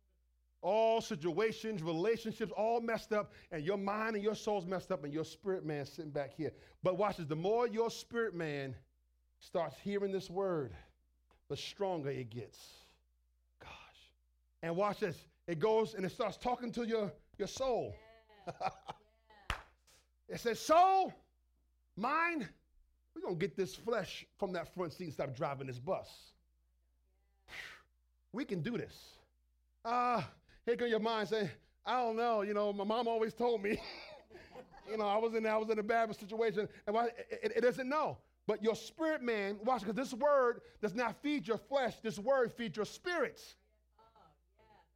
[0.60, 5.14] all situations, relationships, all messed up, and your mind and your soul's messed up, and
[5.14, 6.52] your spirit man sitting back here.
[6.82, 8.74] But watch this: the more your spirit man
[9.40, 10.74] starts hearing this word,
[11.48, 12.58] the stronger it gets.
[13.62, 13.70] Gosh.
[14.62, 15.16] And watch this.
[15.48, 17.96] It goes and it starts talking to your, your soul.
[20.36, 21.14] it says, Soul,
[21.96, 22.46] mind,
[23.14, 26.08] we're going to get this flesh from that front seat and stop driving this bus.
[28.32, 28.94] We can do this.
[29.82, 30.22] Ah, uh,
[30.66, 31.48] here comes your mind saying,
[31.86, 33.80] I don't know, you know, my mom always told me.
[34.90, 37.60] you know, I was in I was in a bad situation, and why, it, it
[37.62, 38.18] doesn't know.
[38.46, 41.94] But your spirit man, watch, because this word does not feed your flesh.
[42.02, 43.54] This word feeds your spirits.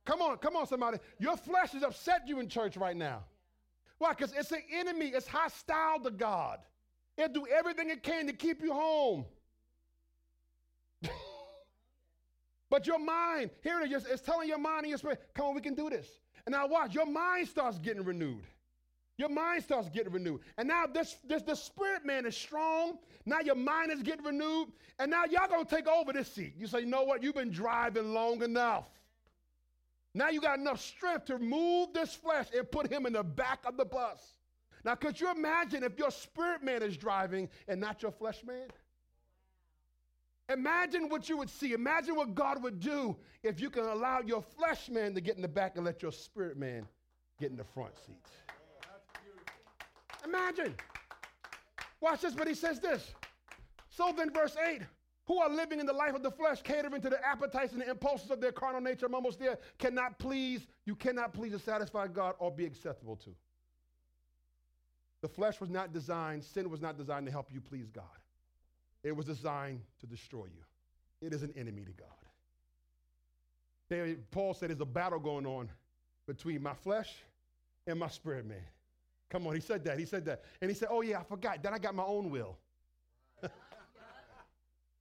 [0.04, 0.98] Come on, come on, somebody.
[1.18, 3.24] Your flesh is upset you in church right now.
[4.00, 4.14] Why?
[4.14, 5.08] Because it's an enemy.
[5.08, 6.58] It's hostile to God.
[7.18, 9.26] It'll do everything it can to keep you home.
[12.70, 15.54] but your mind, here it is, it's telling your mind and your spirit, come on,
[15.54, 16.08] we can do this.
[16.46, 18.46] And now watch, your mind starts getting renewed.
[19.18, 20.40] Your mind starts getting renewed.
[20.56, 22.96] And now this, this the spirit man is strong.
[23.26, 24.68] Now your mind is getting renewed.
[24.98, 26.54] And now y'all gonna take over this seat.
[26.56, 27.22] You say, you know what?
[27.22, 28.84] You've been driving long enough.
[30.14, 33.60] Now you got enough strength to move this flesh and put him in the back
[33.64, 34.18] of the bus.
[34.84, 38.68] Now, could you imagine if your spirit man is driving and not your flesh man?
[40.48, 41.74] Imagine what you would see.
[41.74, 45.42] Imagine what God would do if you can allow your flesh man to get in
[45.42, 46.88] the back and let your spirit man
[47.38, 48.16] get in the front seat.
[50.24, 50.74] Imagine.
[52.00, 53.14] Watch this, but he says this.
[53.90, 54.82] So then, verse 8
[55.30, 57.88] who are living in the life of the flesh, catering to the appetites and the
[57.88, 62.34] impulses of their carnal nature, almost there, cannot please, you cannot please and satisfy God
[62.40, 63.30] or be acceptable to.
[65.22, 68.02] The flesh was not designed, sin was not designed to help you please God.
[69.04, 70.64] It was designed to destroy you.
[71.24, 72.08] It is an enemy to God.
[74.32, 75.70] Paul said there's a battle going on
[76.26, 77.14] between my flesh
[77.86, 78.64] and my spirit, man.
[79.30, 79.96] Come on, he said that.
[79.96, 80.42] He said that.
[80.60, 81.62] And he said, Oh, yeah, I forgot.
[81.62, 82.58] Then I got my own will.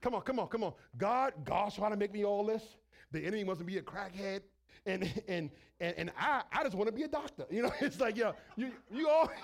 [0.02, 0.74] Come on, come on, come on.
[0.98, 2.64] God, God's trying to make me all this.
[3.12, 4.42] The enemy wants to be a crackhead.
[4.86, 7.46] And and and, and I, I just want to be a doctor.
[7.50, 9.30] You know, it's like, yo, you you all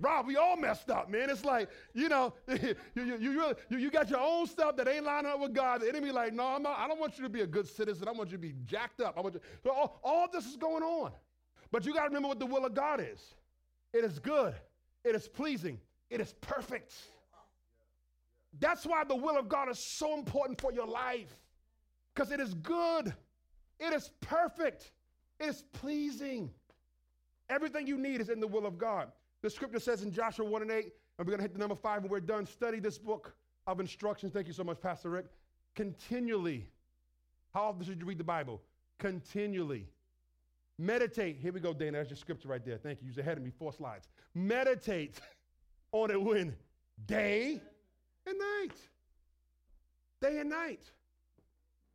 [0.00, 1.30] Rob, we all messed up, man.
[1.30, 4.88] It's like, you know, you, you, you, really, you, you got your own stuff that
[4.88, 5.82] ain't lining up with God.
[5.82, 8.08] The enemy like, no, I'm not, I don't want you to be a good citizen.
[8.08, 9.14] I want you to be jacked up.
[9.16, 11.12] I want you, so all, all this is going on.
[11.70, 13.20] But you got to remember what the will of God is.
[13.92, 14.54] It is good.
[15.04, 15.78] It is pleasing.
[16.10, 16.92] It is perfect.
[18.60, 21.34] That's why the will of God is so important for your life.
[22.14, 23.12] Because it is good.
[23.80, 24.92] It is perfect.
[25.40, 26.50] It is pleasing.
[27.50, 29.10] Everything you need is in the will of God.
[29.42, 31.74] The scripture says in Joshua 1 and 8, and we're going to hit the number
[31.74, 32.46] five when we're done.
[32.46, 33.34] Study this book
[33.66, 34.32] of instructions.
[34.32, 35.26] Thank you so much, Pastor Rick.
[35.74, 36.66] Continually.
[37.52, 38.62] How often should you read the Bible?
[38.98, 39.88] Continually.
[40.78, 41.38] Meditate.
[41.38, 41.98] Here we go, Dana.
[41.98, 42.78] That's your scripture right there.
[42.78, 43.10] Thank you.
[43.12, 43.50] You're ahead of me.
[43.50, 44.08] Four slides.
[44.34, 45.20] Meditate
[45.92, 46.54] on it when?
[47.06, 47.60] Day
[48.26, 48.76] and night.
[50.20, 50.80] Day and night.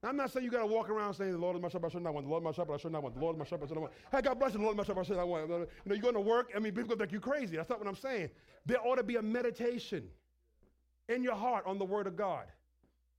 [0.01, 1.89] I'm not saying you got to walk around saying, the Lord is my shepherd, I
[1.89, 2.25] should not want.
[2.25, 3.15] The Lord is my shepherd, I should not want.
[3.15, 3.93] The Lord is my shepherd, I should not want.
[4.11, 5.49] Hey, God bless you, the Lord is my shepherd, I should not want.
[5.49, 6.51] You know, you're going to work.
[6.55, 7.57] I mean, people think you're crazy.
[7.57, 8.29] That's not what I'm saying.
[8.65, 10.07] There ought to be a meditation
[11.09, 12.45] in your heart on the word of God,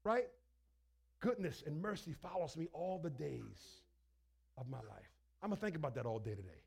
[0.04, 0.28] right?
[1.20, 3.82] Goodness and mercy follows me all the days
[4.56, 5.10] of my life.
[5.42, 6.62] I'm going to think about that all day today.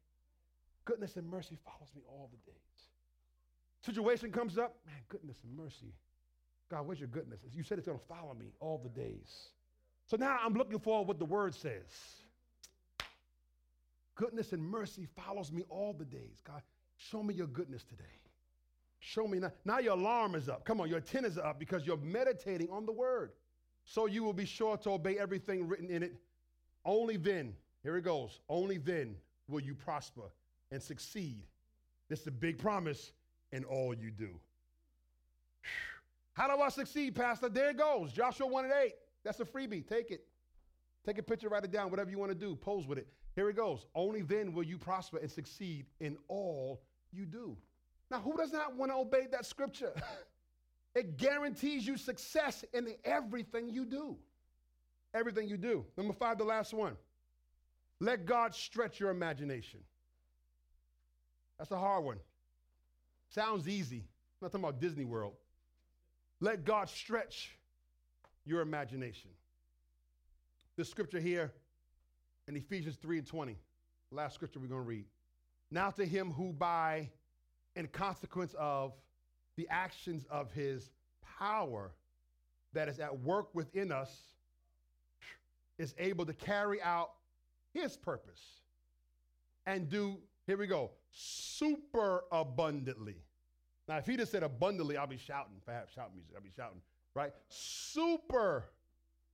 [0.86, 2.58] Goodness and mercy follows me all the days.
[3.82, 5.94] Situation comes up, man, goodness and mercy.
[6.74, 7.40] God, where's your goodness?
[7.54, 9.50] You said it's going to follow me all the days.
[10.08, 11.84] So now I'm looking for what the word says.
[14.16, 16.42] Goodness and mercy follows me all the days.
[16.44, 16.64] God,
[16.98, 18.04] show me your goodness today.
[18.98, 19.52] Show me now.
[19.64, 20.66] Now your alarm is up.
[20.66, 23.34] Come on, your antennas is up because you're meditating on the word.
[23.86, 26.16] So you will be sure to obey everything written in it.
[26.86, 29.16] Only then, here it goes, only then
[29.48, 30.32] will you prosper
[30.72, 31.44] and succeed.
[32.10, 33.12] This is a big promise
[33.52, 34.40] in all you do.
[36.34, 37.50] How do I succeed, Pastor?
[37.50, 38.12] There it goes.
[38.12, 38.94] Joshua 1 and 8.
[39.24, 39.88] That's a freebie.
[39.88, 40.26] Take it.
[41.06, 42.56] Take a picture, write it down, whatever you want to do.
[42.56, 43.08] Pose with it.
[43.36, 43.86] Here it goes.
[43.94, 47.58] Only then will you prosper and succeed in all you do.
[48.10, 49.94] Now, who does not want to obey that scripture?
[50.96, 54.18] it guarantees you success in everything you do.
[55.14, 55.86] Everything you do.
[55.98, 56.96] Number five, the last one.
[58.00, 59.80] Let God stretch your imagination.
[61.58, 62.20] That's a hard one.
[63.30, 63.98] Sounds easy.
[63.98, 65.34] I'm not talking about Disney World.
[66.44, 67.56] Let God stretch
[68.46, 69.30] your imagination.
[70.76, 71.54] This scripture here
[72.50, 73.58] in Ephesians 3 and 20,
[74.12, 75.06] last scripture we're going to read.
[75.72, 77.10] Now to him who by,
[77.78, 78.92] in consequence of
[79.56, 80.92] the actions of his
[81.40, 81.94] power
[82.74, 84.14] that is at work within us,
[85.78, 87.12] is able to carry out
[87.74, 88.42] his purpose
[89.66, 93.16] and do, here we go, super abundantly.
[93.88, 95.54] Now, if he just said abundantly, I'll be shouting.
[95.68, 96.82] Have shout music, I'll be shouting
[97.16, 97.32] right?
[97.50, 98.66] Super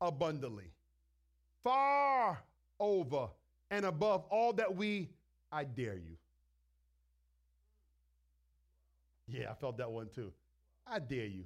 [0.01, 0.71] abundantly,
[1.63, 2.39] far
[2.79, 3.29] over
[3.71, 5.09] and above all that we,
[5.51, 6.17] I dare you.
[9.27, 10.31] Yeah, I felt that one too.
[10.87, 11.43] I dare you.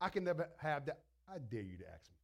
[0.00, 1.00] I can never have that.
[1.28, 2.16] I dare you to ask me.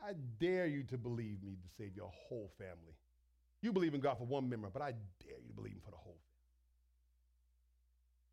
[0.00, 2.94] I dare you to believe me to save your whole family.
[3.60, 5.90] You believe in God for one member, but I dare you to believe him for
[5.90, 6.27] the whole family.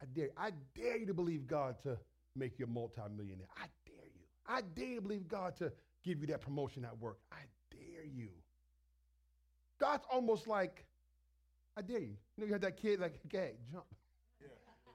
[0.02, 1.98] I dare, I dare you to believe God to
[2.36, 3.48] make you a multimillionaire.
[3.58, 4.22] I dare you.
[4.48, 5.72] I dare you believe God to
[6.04, 7.18] give you that promotion at work.
[7.32, 8.30] I dare you.
[9.80, 10.86] God's almost like,
[11.78, 12.16] I dare you.
[12.38, 13.86] You know, you had that kid like, okay, jump.
[14.42, 14.48] Yeah.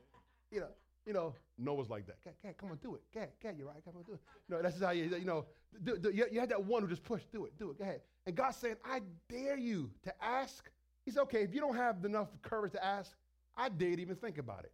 [0.51, 0.69] you know,
[1.07, 2.17] you know, Noah's like that.
[2.27, 3.03] Okay, come on, do it.
[3.15, 3.83] Okay, okay, you're right.
[3.85, 4.21] Come on, do it.
[4.49, 5.47] No, that's how you, you know,
[5.83, 7.85] do, do, you, you had that one who just pushed, do it, do it, go
[7.85, 8.01] ahead.
[8.27, 10.71] And God's saying, I dare you to ask.
[11.05, 13.13] He said, okay, if you don't have enough courage to ask,
[13.57, 14.73] I dare you to even think about it.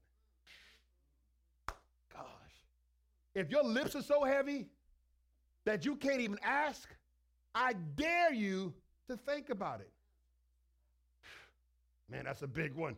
[3.37, 4.67] If your lips are so heavy
[5.67, 6.89] that you can't even ask,
[7.55, 8.73] I dare you
[9.09, 9.91] to think about it.
[12.09, 12.97] Man, that's a big one.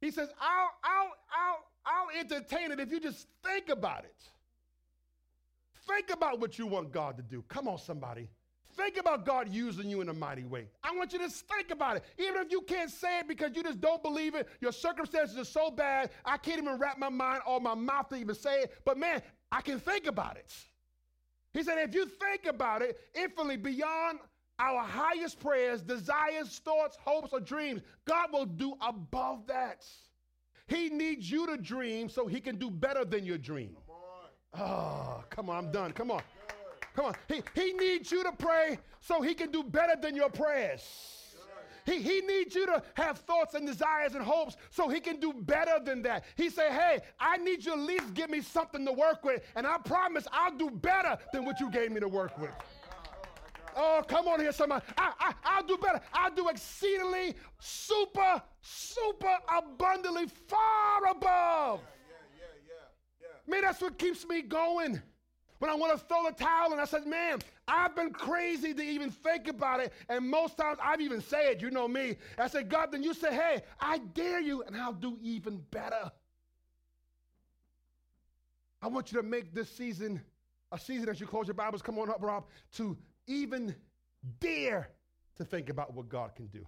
[0.00, 4.16] He says, I'll, I'll, I'll, I'll entertain it if you just think about it.
[5.86, 7.44] Think about what you want God to do.
[7.48, 8.30] Come on, somebody.
[8.76, 10.66] Think about God using you in a mighty way.
[10.82, 12.04] I want you to think about it.
[12.18, 15.44] Even if you can't say it because you just don't believe it, your circumstances are
[15.44, 18.74] so bad, I can't even wrap my mind or my mouth to even say it.
[18.84, 20.52] But man, I can think about it.
[21.52, 24.18] He said, if you think about it infinitely beyond
[24.58, 29.86] our highest prayers, desires, thoughts, hopes, or dreams, God will do above that.
[30.66, 33.76] He needs you to dream so he can do better than your dream.
[34.54, 35.92] Come oh, come on, I'm done.
[35.92, 36.22] Come on.
[36.94, 37.14] Come on.
[37.28, 40.82] He, he needs you to pray so he can do better than your prayers.
[41.86, 45.34] He, he needs you to have thoughts and desires and hopes so he can do
[45.34, 46.24] better than that.
[46.34, 49.66] He said, hey, I need you at least give me something to work with, and
[49.66, 52.52] I promise I'll do better than what you gave me to work with.
[53.76, 54.84] Oh, come on here, somebody.
[54.96, 56.00] I, I, I'll do better.
[56.12, 61.80] I'll do exceedingly, super, super abundantly, far above.
[63.46, 65.02] Man, that's what keeps me going.
[65.64, 68.82] When I want to throw the towel, and I said, man, I've been crazy to
[68.82, 69.94] even think about it.
[70.10, 72.16] And most times I've even said, you know me.
[72.36, 76.12] I said, God, then you say, hey, I dare you, and I'll do even better.
[78.82, 80.20] I want you to make this season
[80.70, 81.80] a season as you close your Bibles.
[81.80, 82.94] Come on up, Rob, to
[83.26, 83.74] even
[84.40, 84.90] dare
[85.36, 86.66] to think about what God can do.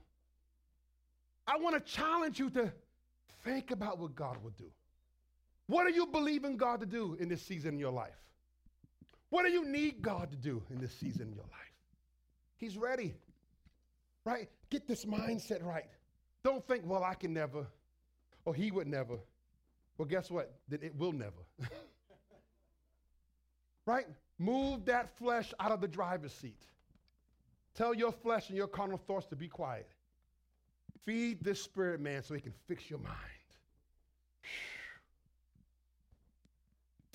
[1.47, 2.73] I want to challenge you to
[3.45, 4.71] think about what God will do.
[5.67, 8.26] What do you believe in God to do in this season in your life?
[9.31, 11.75] What do you need God to do in this season in your life?
[12.59, 13.15] He's ready,
[14.25, 14.49] right?
[14.71, 15.87] Get this mindset right.
[16.45, 17.67] Don't think, well, I can never,
[18.45, 19.19] or he would never.
[19.99, 20.55] Well, guess what?
[20.69, 21.33] Then it will never.
[23.87, 24.07] right?
[24.39, 26.63] Move that flesh out of the driver's seat.
[27.75, 29.89] Tell your flesh and your carnal thoughts to be quiet.
[31.05, 33.17] Feed this spirit man so he can fix your mind.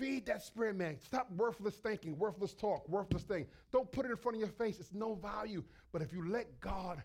[0.01, 0.97] Feed that spirit man.
[0.99, 3.45] Stop worthless thinking, worthless talk, worthless thing.
[3.71, 4.79] Don't put it in front of your face.
[4.79, 5.63] It's no value.
[5.91, 7.03] But if you let God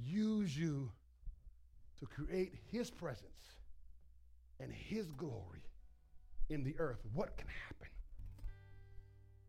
[0.00, 0.90] use you
[2.00, 3.54] to create his presence
[4.58, 5.62] and his glory
[6.50, 7.86] in the earth, what can happen?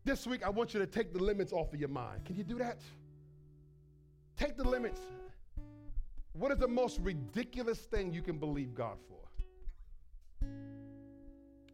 [0.04, 2.24] This week, I want you to take the limits off of your mind.
[2.24, 2.78] Can you do that?
[4.36, 5.00] Take the limits.
[6.34, 9.23] What is the most ridiculous thing you can believe God for?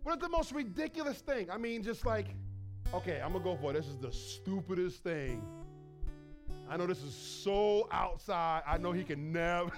[0.02, 1.50] What is the most ridiculous thing?
[1.50, 2.28] I mean, just like,
[2.94, 3.74] okay, I'm gonna go for it.
[3.74, 5.42] This is the stupidest thing.
[6.68, 8.62] I know this is so outside.
[8.66, 9.70] I know he can never.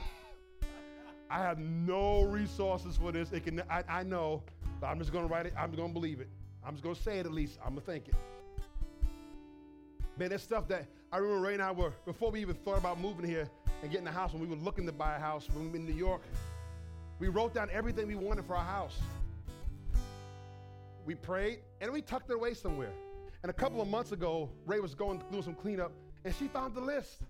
[1.31, 3.33] I have no resources for this.
[3.33, 3.63] It can.
[3.69, 4.45] I, I know,
[4.81, 5.55] but I'm just gonna write it.
[5.59, 6.29] I'm gonna believe it.
[6.65, 7.59] I'm just gonna say it at least.
[7.65, 8.15] I'm gonna think it.
[10.19, 13.01] Man, there's stuff that I remember Ray and I were before we even thought about
[13.01, 13.49] moving here
[13.83, 14.33] and getting a house.
[14.33, 16.23] When we were looking to buy a house when we were in New York,
[17.19, 19.01] we wrote down everything we wanted for our house
[21.05, 22.93] we prayed, and we tucked it away somewhere.
[23.43, 25.93] And a couple of months ago, Ray was going through some cleanup,
[26.25, 27.23] and she found the list.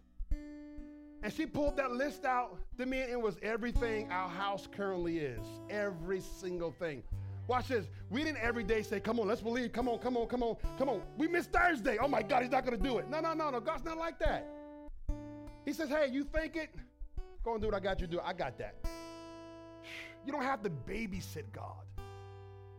[1.23, 5.19] And she pulled that list out to me, and it was everything our house currently
[5.19, 5.47] is.
[5.71, 7.03] Every single thing.
[7.47, 7.87] Watch this.
[8.11, 9.73] We didn't every day say, Come on, let's believe.
[9.73, 11.03] Come on, come on, come on, come on.
[11.17, 11.97] We missed Thursday.
[12.01, 13.09] Oh my God, he's not going to do it.
[13.09, 13.61] No, no, no, no.
[13.61, 14.49] God's not like that.
[15.65, 16.75] He says, Hey, you think it?
[17.45, 18.21] Go and do what I got you to do.
[18.23, 18.77] I got that.
[20.25, 21.83] You don't have to babysit God.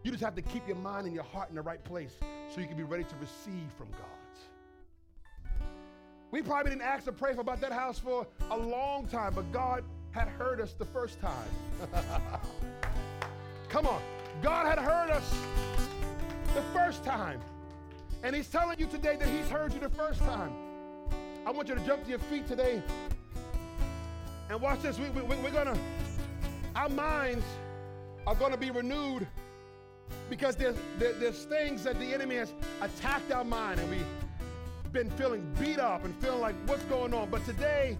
[0.03, 2.17] You just have to keep your mind and your heart in the right place
[2.53, 5.59] so you can be ready to receive from God.
[6.29, 9.49] We probably didn't ask to pray for about that house for a long time, but
[9.53, 11.47] God had heard us the first time.
[13.69, 14.01] Come on.
[14.41, 15.33] God had heard us
[16.53, 17.39] the first time.
[18.23, 20.51] And He's telling you today that He's heard you the first time.
[21.45, 22.81] I want you to jump to your feet today
[24.49, 24.97] and watch this.
[24.99, 25.77] We, we, we're going to,
[26.75, 27.45] our minds
[28.25, 29.27] are going to be renewed
[30.33, 35.11] because there's, there, there's things that the enemy has attacked our mind and we've been
[35.11, 37.29] feeling beat up and feeling like what's going on.
[37.29, 37.95] But today,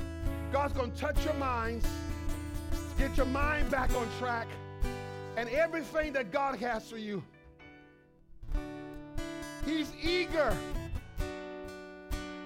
[0.52, 1.86] God's going to touch your minds,
[2.98, 4.48] get your mind back on track,
[5.38, 7.24] and everything that God has for you.
[9.63, 10.58] He's eager.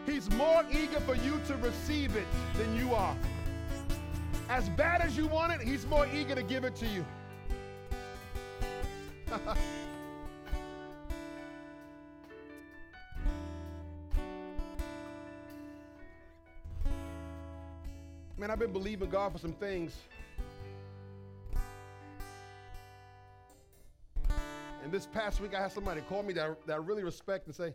[0.06, 3.16] He's more eager for you to receive it than you are.
[4.50, 7.06] As bad as you want it, He's more eager to give it to you.
[18.38, 19.96] Man, I've been believing God for some things.
[24.84, 27.56] And this past week, I had somebody call me that, that I really respect and
[27.56, 27.74] say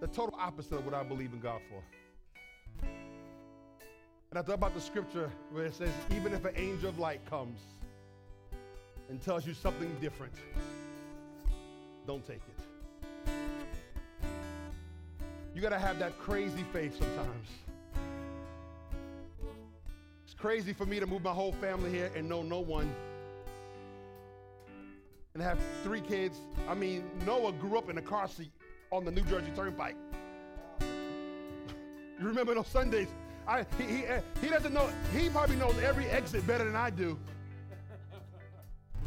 [0.00, 1.80] the total opposite of what I believe in God for.
[4.30, 7.24] And I thought about the scripture where it says, even if an angel of light
[7.30, 7.60] comes
[9.08, 10.34] and tells you something different,
[12.06, 13.30] don't take it.
[15.54, 17.48] You got to have that crazy faith sometimes.
[20.24, 22.92] It's crazy for me to move my whole family here and know no one
[25.34, 26.38] and have three kids.
[26.68, 28.52] I mean, Noah grew up in a car seat
[28.90, 29.96] on the New Jersey Turnpike.
[30.80, 33.08] you remember those Sundays?
[33.46, 34.04] I, he, he,
[34.40, 37.18] he doesn't know, he probably knows every exit better than I do.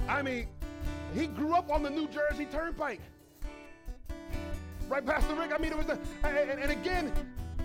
[0.08, 0.48] I mean,
[1.14, 3.02] he grew up on the New Jersey Turnpike.
[4.90, 5.52] Right, Pastor Rick?
[5.54, 7.12] I mean, it was, the, and, and again,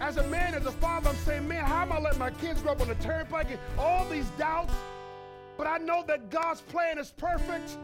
[0.00, 2.60] as a man, as a father, I'm saying, man, how am I letting my kids
[2.60, 4.74] grow up on the turnpike and all these doubts?
[5.56, 7.76] But I know that God's plan is perfect.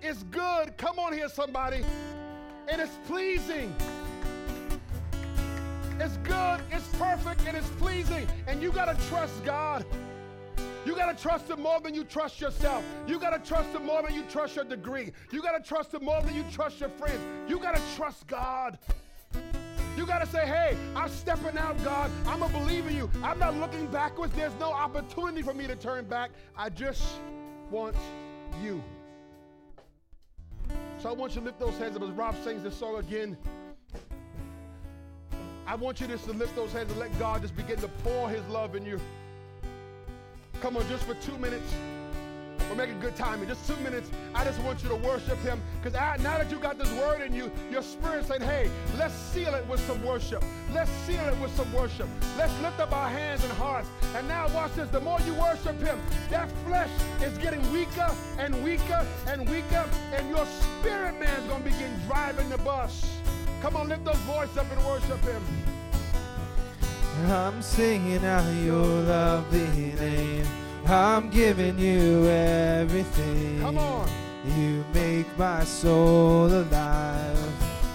[0.00, 0.76] It's good.
[0.78, 1.84] Come on here, somebody.
[2.68, 3.74] And it's pleasing.
[6.00, 8.26] It's good, it's perfect, and it's pleasing.
[8.46, 9.84] And you got to trust God.
[10.84, 12.84] You got to trust Him more than you trust yourself.
[13.06, 15.12] You got to trust Him more than you trust your degree.
[15.30, 17.20] You got to trust Him more than you trust your friends.
[17.48, 18.78] You got to trust God.
[19.96, 22.10] You got to say, hey, I'm stepping out, God.
[22.26, 23.10] I'm a believer in you.
[23.22, 24.34] I'm not looking backwards.
[24.34, 26.30] There's no opportunity for me to turn back.
[26.56, 27.04] I just
[27.70, 27.96] want
[28.62, 28.82] you.
[30.98, 33.36] So I want you to lift those hands up as Rob sings this song again.
[35.66, 38.28] I want you just to lift those hands and let God just begin to pour
[38.28, 39.00] his love in you.
[40.64, 41.74] Come on, just for two minutes.
[42.70, 43.42] We're making good time.
[43.42, 45.60] In just two minutes, I just want you to worship him.
[45.82, 45.92] Because
[46.22, 49.66] now that you got this word in you, your spirit said, hey, let's seal it
[49.68, 50.42] with some worship.
[50.72, 52.08] Let's seal it with some worship.
[52.38, 53.90] Let's lift up our hands and hearts.
[54.16, 54.88] And now watch this.
[54.88, 56.00] The more you worship him,
[56.30, 56.88] that flesh
[57.20, 59.86] is getting weaker and weaker and weaker.
[60.14, 63.06] And your spirit man's going to begin driving the bus.
[63.60, 65.42] Come on, lift those voices up and worship him.
[67.28, 70.46] I'm singing out your lovely name.
[70.86, 73.60] I'm giving you everything.
[73.60, 74.08] Come on.
[74.44, 77.38] You make my soul alive.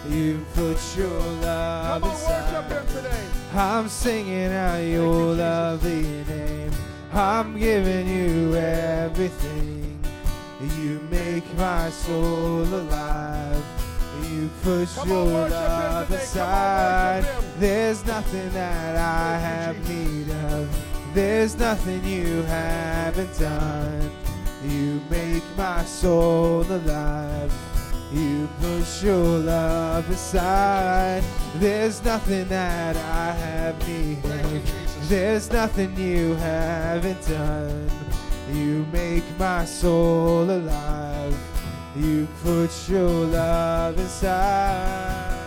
[0.10, 2.54] You put your love Come on, inside.
[2.66, 3.24] worship him today.
[3.54, 6.72] I'm singing out your you, lovely name.
[7.14, 10.00] I'm giving you everything.
[10.80, 13.64] You make my soul alive.
[14.40, 14.50] You
[14.96, 16.08] Come on, your love.
[16.08, 17.26] Come on, aside.
[17.58, 21.14] There's nothing that I have need of.
[21.14, 24.10] There's nothing you haven't done.
[24.64, 27.52] You make my soul alive.
[28.14, 31.22] You push your love aside.
[31.56, 35.10] There's nothing that I have need of.
[35.10, 37.90] There's nothing you haven't done.
[38.54, 41.59] You make my soul alive.
[41.96, 45.40] You put your love inside.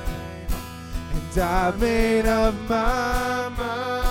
[1.14, 4.02] And I've made up my mind.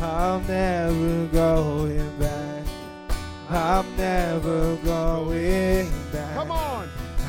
[0.00, 2.64] I'm never going back.
[3.48, 6.34] I'm never going back.
[6.34, 6.88] Come on.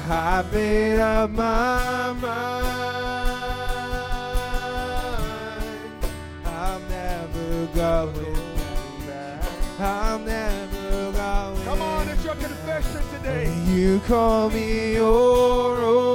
[0.09, 2.65] I've made up my mind.
[6.45, 8.35] I'm never going
[9.05, 9.43] back.
[9.79, 10.70] I'm never
[12.71, 13.53] confession today.
[13.67, 16.11] You call me your own.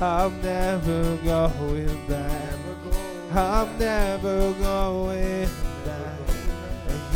[0.00, 2.54] I'm never going back.
[3.32, 5.48] I'm never going
[5.84, 6.20] back.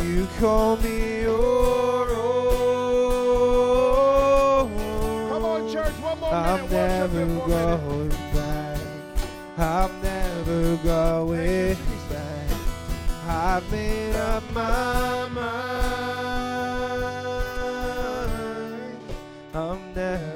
[0.03, 2.39] You call me your own.
[5.29, 6.71] Come on, church, one more I'm minute.
[6.71, 7.81] Never him for a minute.
[7.87, 8.79] going back.
[9.57, 11.92] I'm never going back.
[13.25, 15.63] I made up my mind.
[19.53, 20.32] I'm never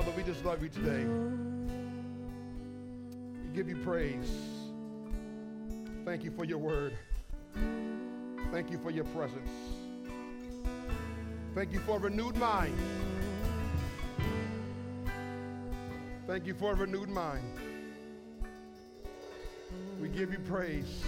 [0.00, 1.04] Father, we just love you today.
[3.44, 4.32] We give you praise.
[6.06, 6.96] Thank you for your word.
[8.50, 9.50] Thank you for your presence.
[11.54, 12.74] Thank you for a renewed mind.
[16.26, 17.44] Thank you for a renewed mind.
[20.00, 21.04] We give you praise.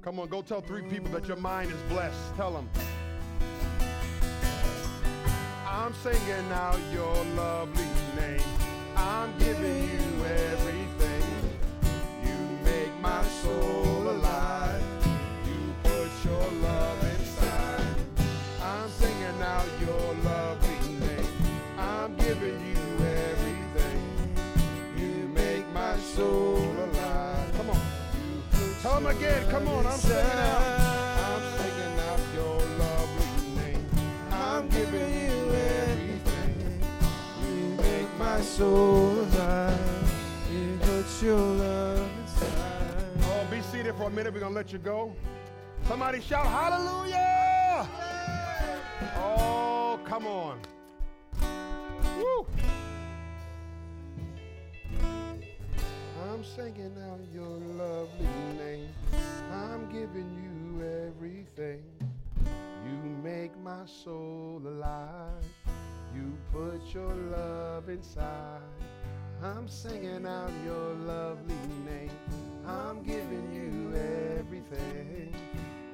[0.00, 2.34] Come on, go tell three people that your mind is blessed.
[2.34, 2.70] Tell them.
[5.72, 8.42] I'm singing out your lovely name.
[8.94, 11.24] I'm giving you everything.
[12.22, 14.82] You make my soul alive.
[15.46, 17.96] You put your love inside.
[18.62, 21.26] I'm singing out your lovely name.
[21.78, 24.02] I'm giving you everything.
[24.98, 27.52] You make my soul alive.
[27.56, 27.80] Come on.
[28.82, 29.50] Tell them again.
[29.50, 29.86] Come on.
[29.86, 30.71] I'm singing out.
[38.56, 40.12] Soul alive.
[40.52, 43.06] You put your love inside.
[43.22, 44.34] Oh, be seated for a minute.
[44.34, 45.16] We're going to let you go.
[45.88, 47.88] Somebody shout hallelujah.
[49.16, 50.60] Oh, come on.
[52.18, 52.46] Woo.
[56.24, 58.26] I'm singing out your lovely
[58.58, 58.88] name.
[59.50, 61.82] I'm giving you everything.
[62.84, 65.42] You make my soul alive.
[66.14, 68.60] You put your love inside.
[69.42, 71.54] I'm singing out your lovely
[71.86, 72.10] name.
[72.66, 73.96] I'm giving you
[74.38, 75.34] everything.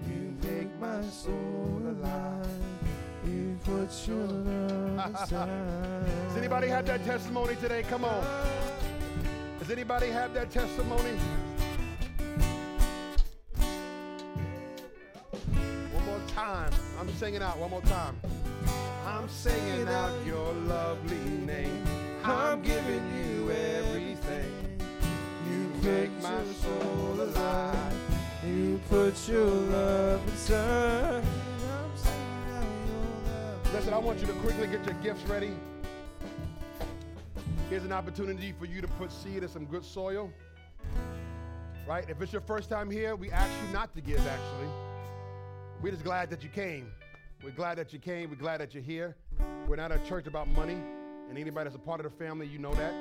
[0.07, 2.47] You make my soul alive.
[3.27, 6.05] You put your love inside.
[6.29, 7.83] Does anybody have that testimony today?
[7.85, 8.25] Come on.
[9.59, 11.17] Does anybody have that testimony?
[15.93, 16.73] One more time.
[16.99, 18.17] I'm singing out one more time.
[19.19, 21.85] I'm singing out your lovely name.
[22.23, 24.53] I'm giving you everything.
[25.51, 27.95] You make my soul alive.
[28.47, 31.25] You put your love inside.
[31.25, 33.75] I'm singing out your love.
[33.75, 35.51] Listen, I want you to quickly get your gifts ready.
[37.69, 40.31] Here's an opportunity for you to put seed in some good soil.
[41.89, 42.09] Right?
[42.09, 44.69] If it's your first time here, we ask you not to give, actually.
[45.83, 46.93] We're just glad that you came.
[47.43, 48.31] We're glad that you came.
[48.31, 49.15] We're glad that you're here.
[49.69, 50.77] We're not a church about money,
[51.29, 52.93] and anybody that's a part of the family, you know that.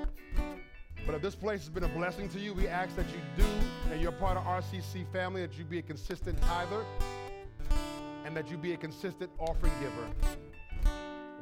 [1.07, 3.49] But if this place has been a blessing to you, we ask that you do,
[3.91, 6.85] and you're part of RCC family, that you be a consistent tither,
[8.25, 10.93] and that you be a consistent offering giver.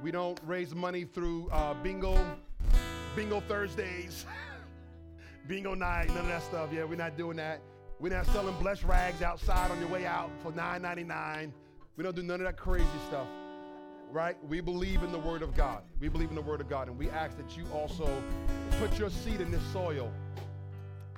[0.02, 2.18] We don't raise money through uh, bingo,
[3.14, 4.26] bingo Thursdays,
[5.48, 6.70] bingo night, none of that stuff.
[6.72, 7.60] Yeah, we're not doing that.
[8.00, 11.52] We're not selling blessed rags outside on your way out for $9.99.
[11.96, 13.28] We don't do none of that crazy stuff,
[14.12, 14.36] right?
[14.48, 15.84] We believe in the Word of God.
[16.00, 18.10] We believe in the Word of God, and we ask that you also
[18.80, 20.12] put your seed in this soil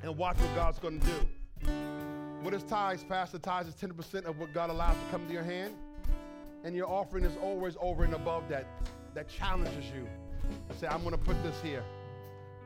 [0.03, 1.71] and watch what God's going to do.
[2.41, 3.03] What is tithes?
[3.03, 5.73] Pastor tithes is 10% of what God allows to come to your hand
[6.63, 8.65] and your offering is always over and above that
[9.13, 10.07] that challenges you
[10.78, 11.84] say i'm going to put this here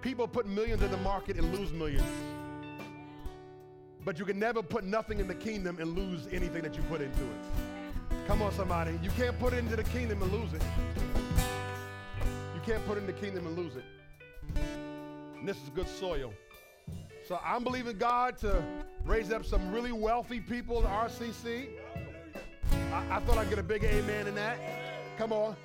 [0.01, 2.03] people put millions in the market and lose millions
[4.03, 7.01] but you can never put nothing in the kingdom and lose anything that you put
[7.01, 7.70] into it
[8.27, 10.61] come on somebody you can't put it into the kingdom and lose it
[12.53, 13.83] you can't put it in the kingdom and lose it
[15.37, 16.33] and this is good soil
[17.27, 18.63] so i'm believing god to
[19.05, 21.67] raise up some really wealthy people in rcc
[22.91, 24.59] I, I thought I'd get a big amen in that.
[25.17, 25.55] Come on.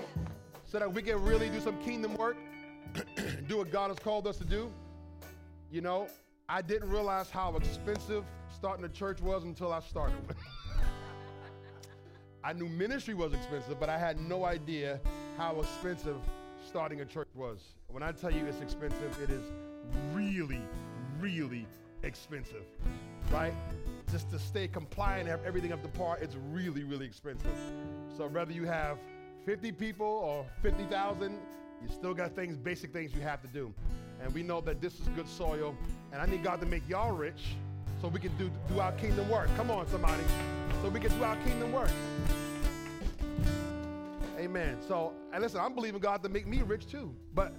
[0.64, 2.36] So that we can really do some kingdom work,
[3.48, 4.72] do what God has called us to do.
[5.70, 6.08] You know,
[6.48, 10.16] I didn't realize how expensive starting a church was until I started.
[12.46, 15.00] I knew ministry was expensive, but I had no idea
[15.36, 16.14] how expensive
[16.64, 17.58] starting a church was.
[17.88, 19.42] When I tell you it's expensive, it is
[20.14, 20.60] really,
[21.18, 21.66] really
[22.04, 22.62] expensive,
[23.32, 23.52] right?
[24.12, 27.58] Just to stay compliant, and have everything up to par, it's really, really expensive.
[28.16, 28.98] So whether you have
[29.44, 31.40] 50 people or 50,000,
[31.82, 33.74] you still got things, basic things you have to do.
[34.22, 35.74] And we know that this is good soil,
[36.12, 37.56] and I need God to make y'all rich
[38.00, 39.48] so we can do, do our kingdom work.
[39.56, 40.22] Come on, somebody.
[40.82, 41.90] So we can do our kingdom work.
[44.38, 44.76] Amen.
[44.86, 47.14] So, and listen, I'm believing God to make me rich too.
[47.34, 47.54] But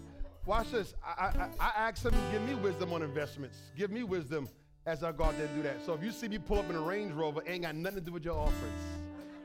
[0.46, 0.94] watch this.
[1.04, 3.58] I, I, I asked him to give me wisdom on investments.
[3.76, 4.48] Give me wisdom
[4.86, 5.86] as our God didn't do that.
[5.86, 8.06] So if you see me pull up in a Range Rover, ain't got nothing to
[8.06, 8.82] do with your offerings.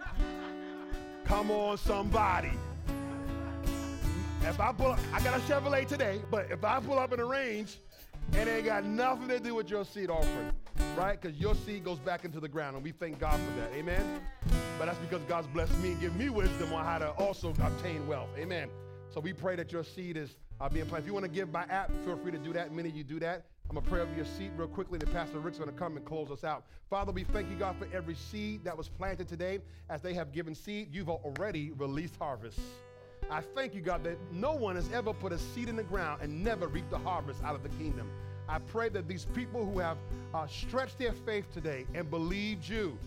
[1.25, 2.53] Come on, somebody.
[4.43, 7.21] If I pull up, I got a Chevrolet today, but if I pull up in
[7.21, 7.79] a range,
[8.33, 10.53] it ain't got nothing to do with your seed offering,
[10.97, 11.21] right?
[11.21, 13.73] Because your seed goes back into the ground, and we thank God for that.
[13.75, 14.21] Amen.
[14.79, 18.07] But that's because God's blessed me and give me wisdom on how to also obtain
[18.07, 18.31] wealth.
[18.39, 18.69] Amen.
[19.11, 21.05] So we pray that your seed is uh, being planted.
[21.05, 22.73] If you want to give by app, feel free to do that.
[22.73, 23.45] Many of you do that.
[23.69, 25.97] I'm going to pray over your seed real quickly, and Pastor Rick's going to come
[25.97, 26.65] and close us out.
[26.91, 29.61] Father, we thank you, God, for every seed that was planted today.
[29.89, 32.59] As they have given seed, you've already released harvest.
[33.31, 36.21] I thank you, God, that no one has ever put a seed in the ground
[36.23, 38.11] and never reaped the harvest out of the kingdom.
[38.49, 39.97] I pray that these people who have
[40.35, 42.99] uh, stretched their faith today and believed you,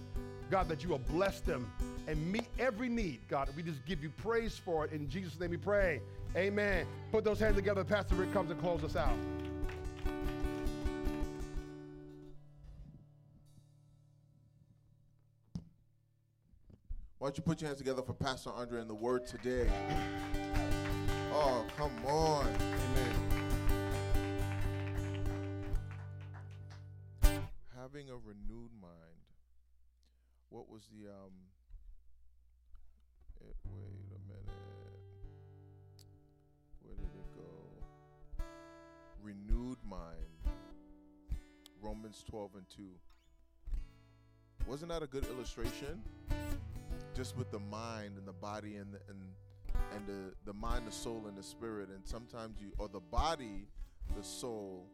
[0.49, 1.71] God, that you will bless them
[2.07, 3.49] and meet every need, God.
[3.55, 4.91] We just give you praise for it.
[4.91, 6.01] In Jesus' name we pray.
[6.35, 6.85] Amen.
[7.11, 7.83] Put those hands together.
[7.83, 9.15] Pastor Rick comes and close us out.
[17.25, 19.67] Why don't you put your hands together for Pastor Andre and the word today?
[21.33, 22.45] Oh, come on.
[22.45, 23.15] Amen.
[27.81, 29.25] Having a renewed mind.
[30.49, 31.31] What was the um
[33.41, 34.53] it, wait a minute.
[36.83, 38.45] Where did it go?
[39.23, 40.13] Renewed mind.
[41.81, 42.83] Romans 12 and 2.
[44.67, 46.03] Wasn't that a good illustration?
[47.15, 49.19] Just with the mind and the body and the, and
[49.95, 51.89] and the the mind, the soul, and the spirit.
[51.89, 53.67] And sometimes you or the body,
[54.15, 54.85] the soul,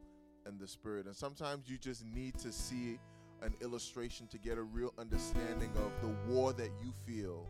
[0.45, 1.07] and the spirit.
[1.07, 2.99] And sometimes you just need to see
[3.41, 7.47] an illustration to get a real understanding of the war that you feel,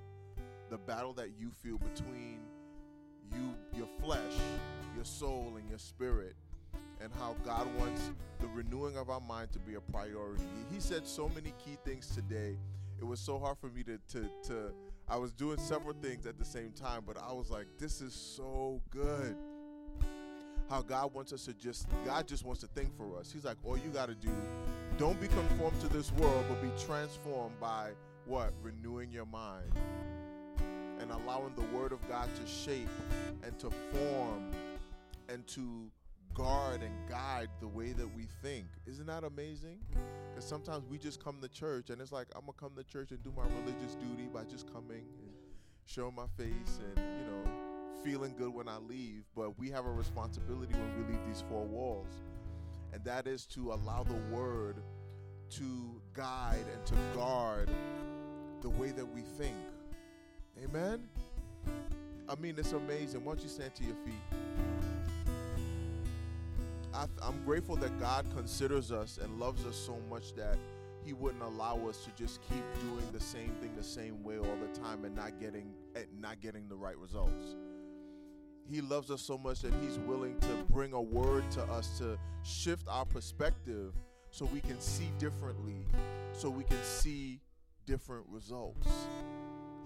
[0.70, 2.40] the battle that you feel between
[3.34, 4.38] you, your flesh,
[4.96, 6.36] your soul, and your spirit.
[7.04, 10.44] And how God wants the renewing of our mind to be a priority.
[10.72, 12.58] He said so many key things today
[13.02, 14.72] it was so hard for me to to to
[15.10, 18.14] I was doing several things at the same time, but I was like, this is
[18.14, 19.36] so good.
[20.70, 23.32] How God wants us to just God just wants to think for us.
[23.32, 24.32] He's like, all you got to do,
[24.98, 27.90] don't be conformed to this world, but be transformed by
[28.26, 28.54] what?
[28.62, 29.72] Renewing your mind.
[31.00, 32.88] And allowing the word of God to shape
[33.44, 34.52] and to form
[35.28, 35.90] and to
[36.34, 38.66] guard and guide the way that we think.
[38.86, 39.80] Isn't that amazing?
[40.30, 42.84] Because sometimes we just come to church and it's like, I'm going to come to
[42.84, 45.34] church and do my religious duty by just coming and
[45.86, 47.52] showing my face and, you know,
[48.04, 49.24] feeling good when I leave.
[49.36, 52.22] But we have a responsibility when we leave these four walls.
[52.94, 54.82] And that is to allow the word
[55.52, 57.70] to guide and to guard
[58.62, 59.56] the way that we think.
[60.64, 61.08] Amen?
[62.30, 63.26] I mean, it's amazing.
[63.26, 64.14] Why don't you stand to your feet?
[67.02, 70.58] I, am grateful that God considers us and loves us so much that
[71.04, 74.58] He wouldn't allow us to just keep doing the same thing the same way all
[74.58, 77.56] the time and not getting eh, not getting the right results.
[78.70, 82.20] He loves us so much that He's willing to bring a word to us to
[82.44, 83.94] shift our perspective
[84.30, 85.88] so we can see differently,
[86.34, 87.42] so we can see
[87.88, 88.88] different results.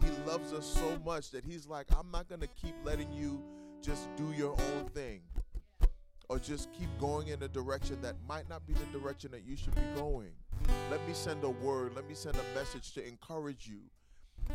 [0.04, 3.42] He loves us so much that He's like, I'm not going to keep letting you
[3.82, 5.22] just do your own thing
[6.30, 9.56] or just keep going in a direction that might not be the direction that you
[9.56, 10.32] should be going.
[10.90, 13.80] Let me send a word, let me send a message to encourage you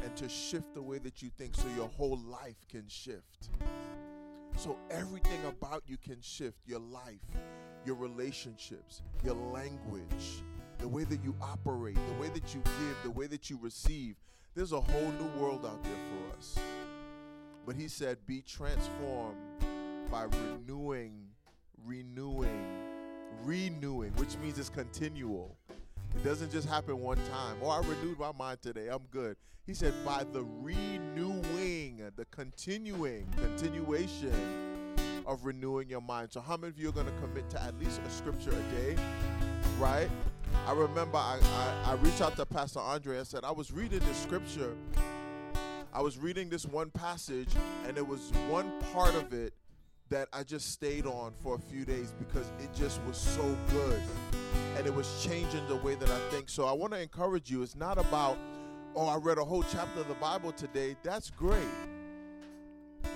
[0.03, 3.51] and to shift the way that you think so your whole life can shift.
[4.57, 7.21] So everything about you can shift your life,
[7.85, 10.43] your relationships, your language,
[10.79, 14.16] the way that you operate, the way that you give, the way that you receive.
[14.55, 16.59] There's a whole new world out there for us.
[17.66, 19.37] But he said, Be transformed
[20.11, 21.30] by renewing
[21.85, 22.66] renewing,
[23.45, 25.57] renewing, which means it's continual.
[26.14, 27.57] It doesn't just happen one time.
[27.62, 28.89] Oh, I renewed my mind today.
[28.89, 29.37] I'm good.
[29.66, 34.95] He said, by the renewing, the continuing, continuation
[35.26, 36.33] of renewing your mind.
[36.33, 38.74] So, how many of you are going to commit to at least a scripture a
[38.74, 38.97] day?
[39.78, 40.09] Right?
[40.66, 44.01] I remember I, I, I reached out to Pastor Andre and said, I was reading
[44.01, 44.74] the scripture.
[45.93, 47.49] I was reading this one passage,
[47.87, 49.55] and it was one part of it
[50.11, 54.02] that I just stayed on for a few days because it just was so good
[54.76, 56.48] and it was changing the way that I think.
[56.48, 57.62] So I want to encourage you.
[57.62, 58.36] It's not about,
[58.96, 60.96] oh, I read a whole chapter of the Bible today.
[61.04, 61.62] That's great.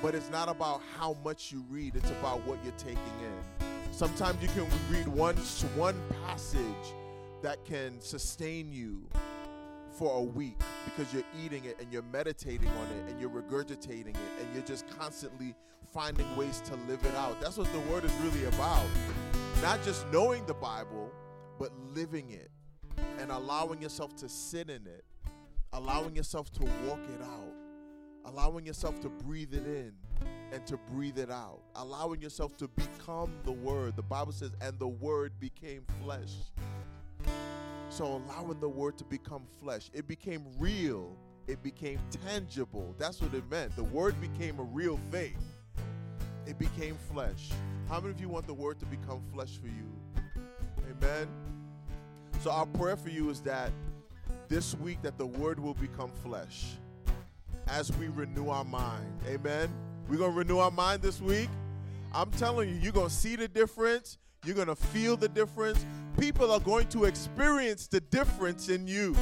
[0.02, 3.66] But it's not about how much you read, it's about what you're taking in.
[3.90, 5.36] Sometimes you can read one,
[5.76, 6.94] one passage
[7.42, 9.02] that can sustain you
[9.90, 14.08] for a week because you're eating it and you're meditating on it and you're regurgitating
[14.08, 15.54] it and you're just constantly
[15.94, 17.40] finding ways to live it out.
[17.40, 18.84] That's what the word is really about.
[19.62, 21.12] Not just knowing the Bible,
[21.58, 22.50] but living it
[23.20, 25.04] and allowing yourself to sit in it,
[25.72, 27.54] allowing yourself to walk it out,
[28.24, 29.92] allowing yourself to breathe it in
[30.52, 33.94] and to breathe it out, allowing yourself to become the Word.
[33.94, 36.32] The Bible says, and the Word became flesh.
[37.88, 41.16] So allowing the Word to become flesh, it became real,
[41.46, 42.94] it became tangible.
[42.98, 43.76] That's what it meant.
[43.76, 45.36] The Word became a real thing,
[46.46, 47.50] it became flesh.
[47.88, 50.32] How many of you want the Word to become flesh for you?
[50.90, 51.28] Amen.
[52.40, 53.70] So our prayer for you is that
[54.48, 56.74] this week that the word will become flesh
[57.68, 59.06] as we renew our mind.
[59.26, 59.72] Amen.
[60.08, 61.48] We're going to renew our mind this week.
[62.12, 64.18] I'm telling you, you're going to see the difference.
[64.44, 65.84] You're going to feel the difference.
[66.18, 69.16] People are going to experience the difference in you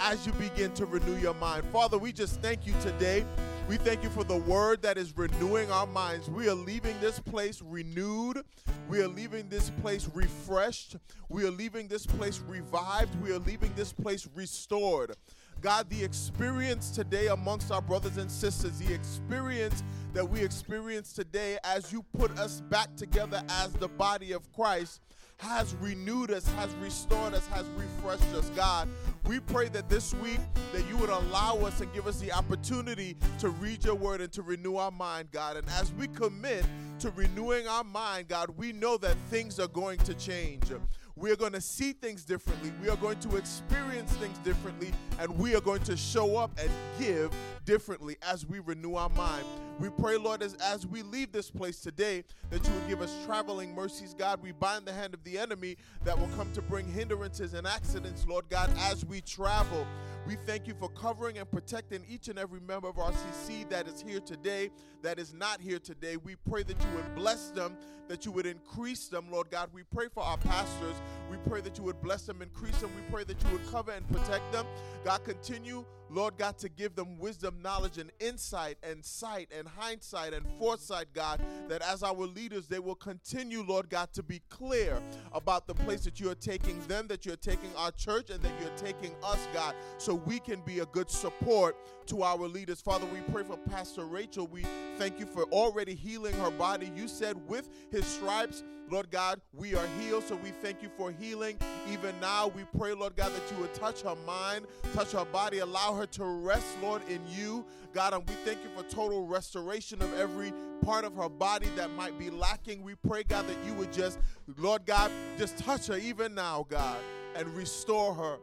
[0.00, 1.64] as you begin to renew your mind.
[1.66, 3.24] Father, we just thank you today.
[3.68, 6.30] We thank you for the word that is renewing our minds.
[6.30, 8.42] We are leaving this place renewed.
[8.88, 10.96] We are leaving this place refreshed.
[11.28, 13.20] We are leaving this place revived.
[13.20, 15.16] We are leaving this place restored.
[15.62, 21.58] God, the experience today amongst our brothers and sisters, the experience that we experience today
[21.64, 25.00] as you put us back together as the body of Christ
[25.38, 28.88] has renewed us, has restored us, has refreshed us, God.
[29.26, 30.40] We pray that this week
[30.72, 34.32] that you would allow us and give us the opportunity to read your word and
[34.32, 35.56] to renew our mind, God.
[35.56, 36.64] And as we commit
[37.00, 40.70] to renewing our mind, God, we know that things are going to change.
[41.18, 42.70] We are going to see things differently.
[42.82, 44.92] We are going to experience things differently.
[45.18, 47.30] And we are going to show up and give
[47.64, 49.46] differently as we renew our mind.
[49.78, 53.14] We pray, Lord, as, as we leave this place today, that you would give us
[53.24, 54.42] traveling mercies, God.
[54.42, 58.26] We bind the hand of the enemy that will come to bring hindrances and accidents,
[58.26, 59.86] Lord God, as we travel.
[60.26, 64.02] We thank you for covering and protecting each and every member of RCC that is
[64.06, 64.70] here today,
[65.02, 66.16] that is not here today.
[66.16, 67.76] We pray that you would bless them,
[68.08, 69.70] that you would increase them, Lord God.
[69.72, 70.96] We pray for our pastors.
[71.30, 72.90] We pray that you would bless them, increase them.
[72.96, 74.66] We pray that you would cover and protect them.
[75.04, 80.32] God, continue, Lord God, to give them wisdom, knowledge, and insight, and sight, and hindsight,
[80.32, 85.00] and foresight, God, that as our leaders, they will continue, Lord God, to be clear
[85.32, 88.52] about the place that you are taking them, that you're taking our church, and that
[88.60, 91.76] you're taking us, God, so we can be a good support
[92.06, 92.80] to our leaders.
[92.80, 94.46] Father, we pray for Pastor Rachel.
[94.46, 94.64] We
[94.96, 96.90] thank you for already healing her body.
[96.94, 100.24] You said, with his stripes, Lord God, we are healed.
[100.24, 101.58] So we thank you for healing.
[101.90, 105.58] Even now, we pray, Lord God, that you would touch her mind, touch her body,
[105.58, 107.64] allow her to rest, Lord, in you.
[107.92, 110.52] God, and we thank you for total restoration of every
[110.82, 112.82] part of her body that might be lacking.
[112.82, 114.18] We pray, God, that you would just,
[114.58, 116.98] Lord God, just touch her even now, God,
[117.34, 118.38] and restore her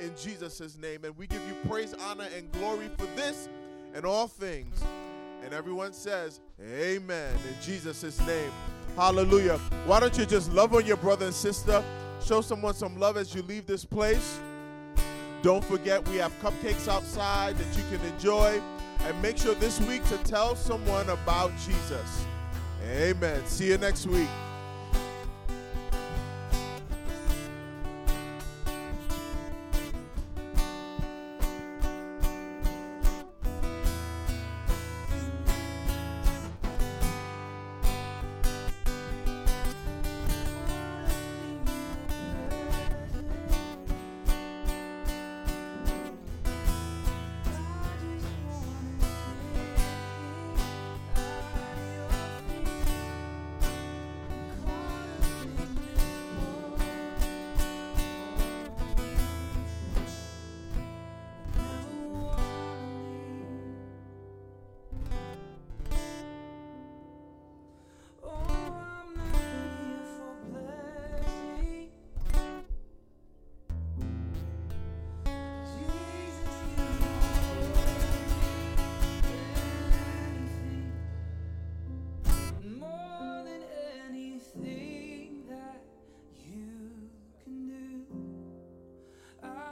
[0.00, 1.04] in Jesus' name.
[1.04, 3.48] And we give you praise, honor, and glory for this
[3.94, 4.82] and all things.
[5.44, 7.34] And everyone says, Amen.
[7.48, 8.50] In Jesus' name.
[8.96, 9.58] Hallelujah.
[9.86, 11.82] Why don't you just love on your brother and sister?
[12.24, 14.40] Show someone some love as you leave this place.
[15.42, 18.60] Don't forget, we have cupcakes outside that you can enjoy.
[19.00, 22.26] And make sure this week to tell someone about Jesus.
[22.90, 23.46] Amen.
[23.46, 24.28] See you next week.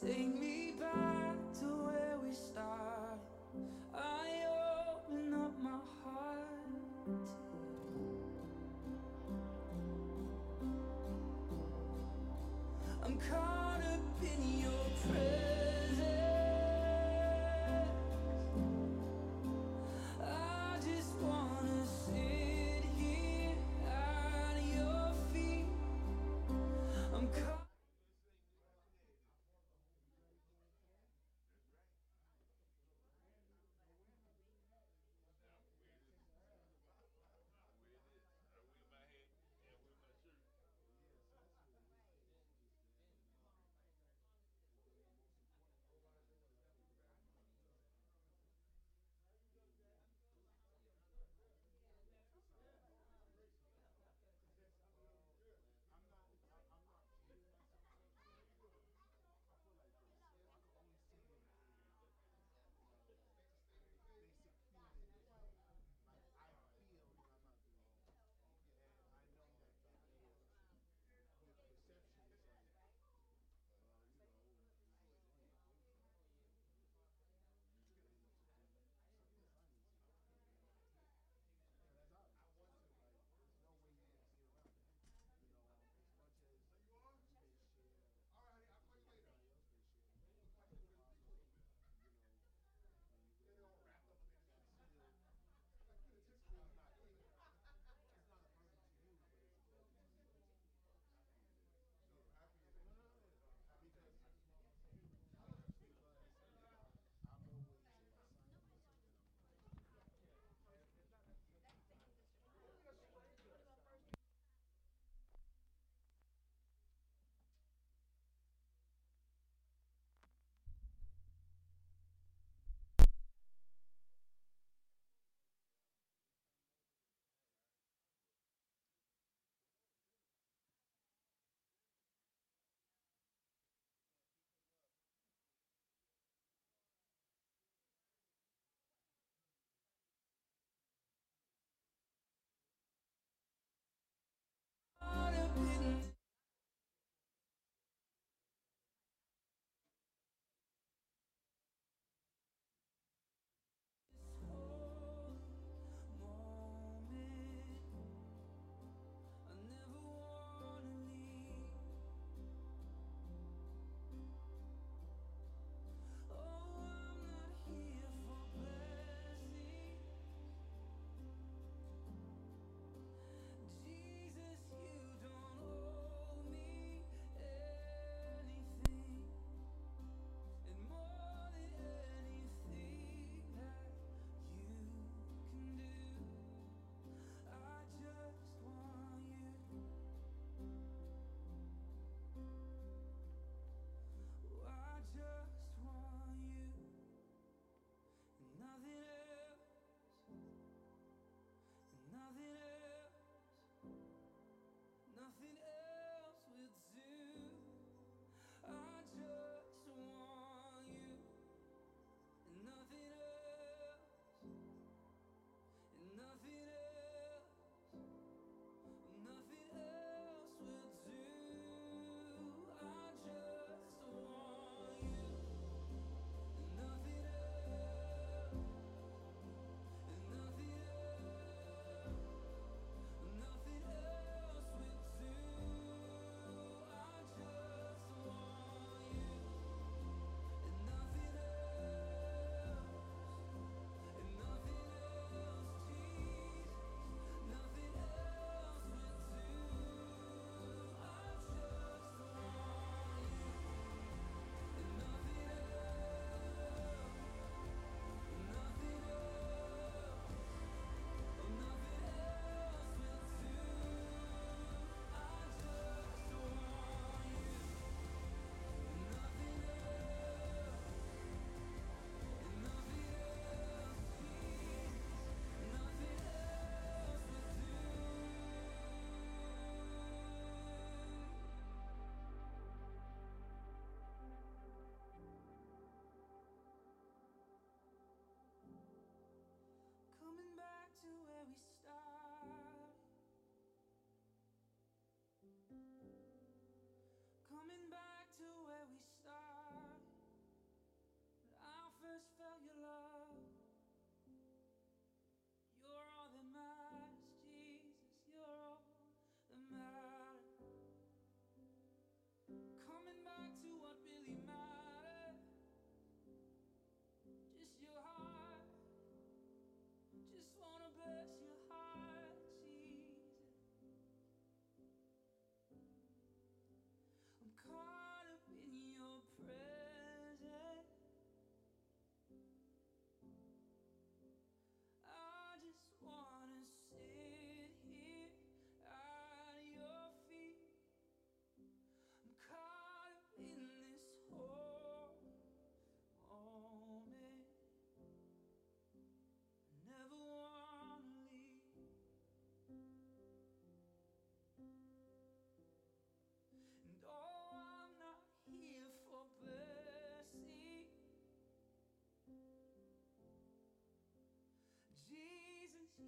[0.00, 3.18] Take me back to where we started.
[3.92, 4.44] I
[4.94, 5.70] open up my
[6.04, 6.38] heart.
[13.02, 13.67] I'm presence.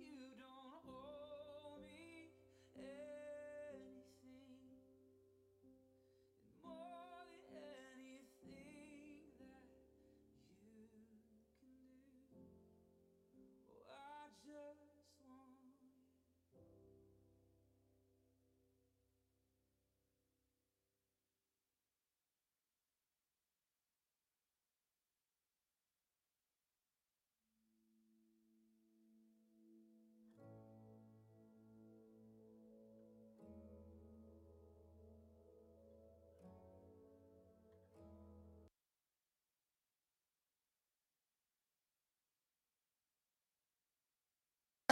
[0.06, 0.39] you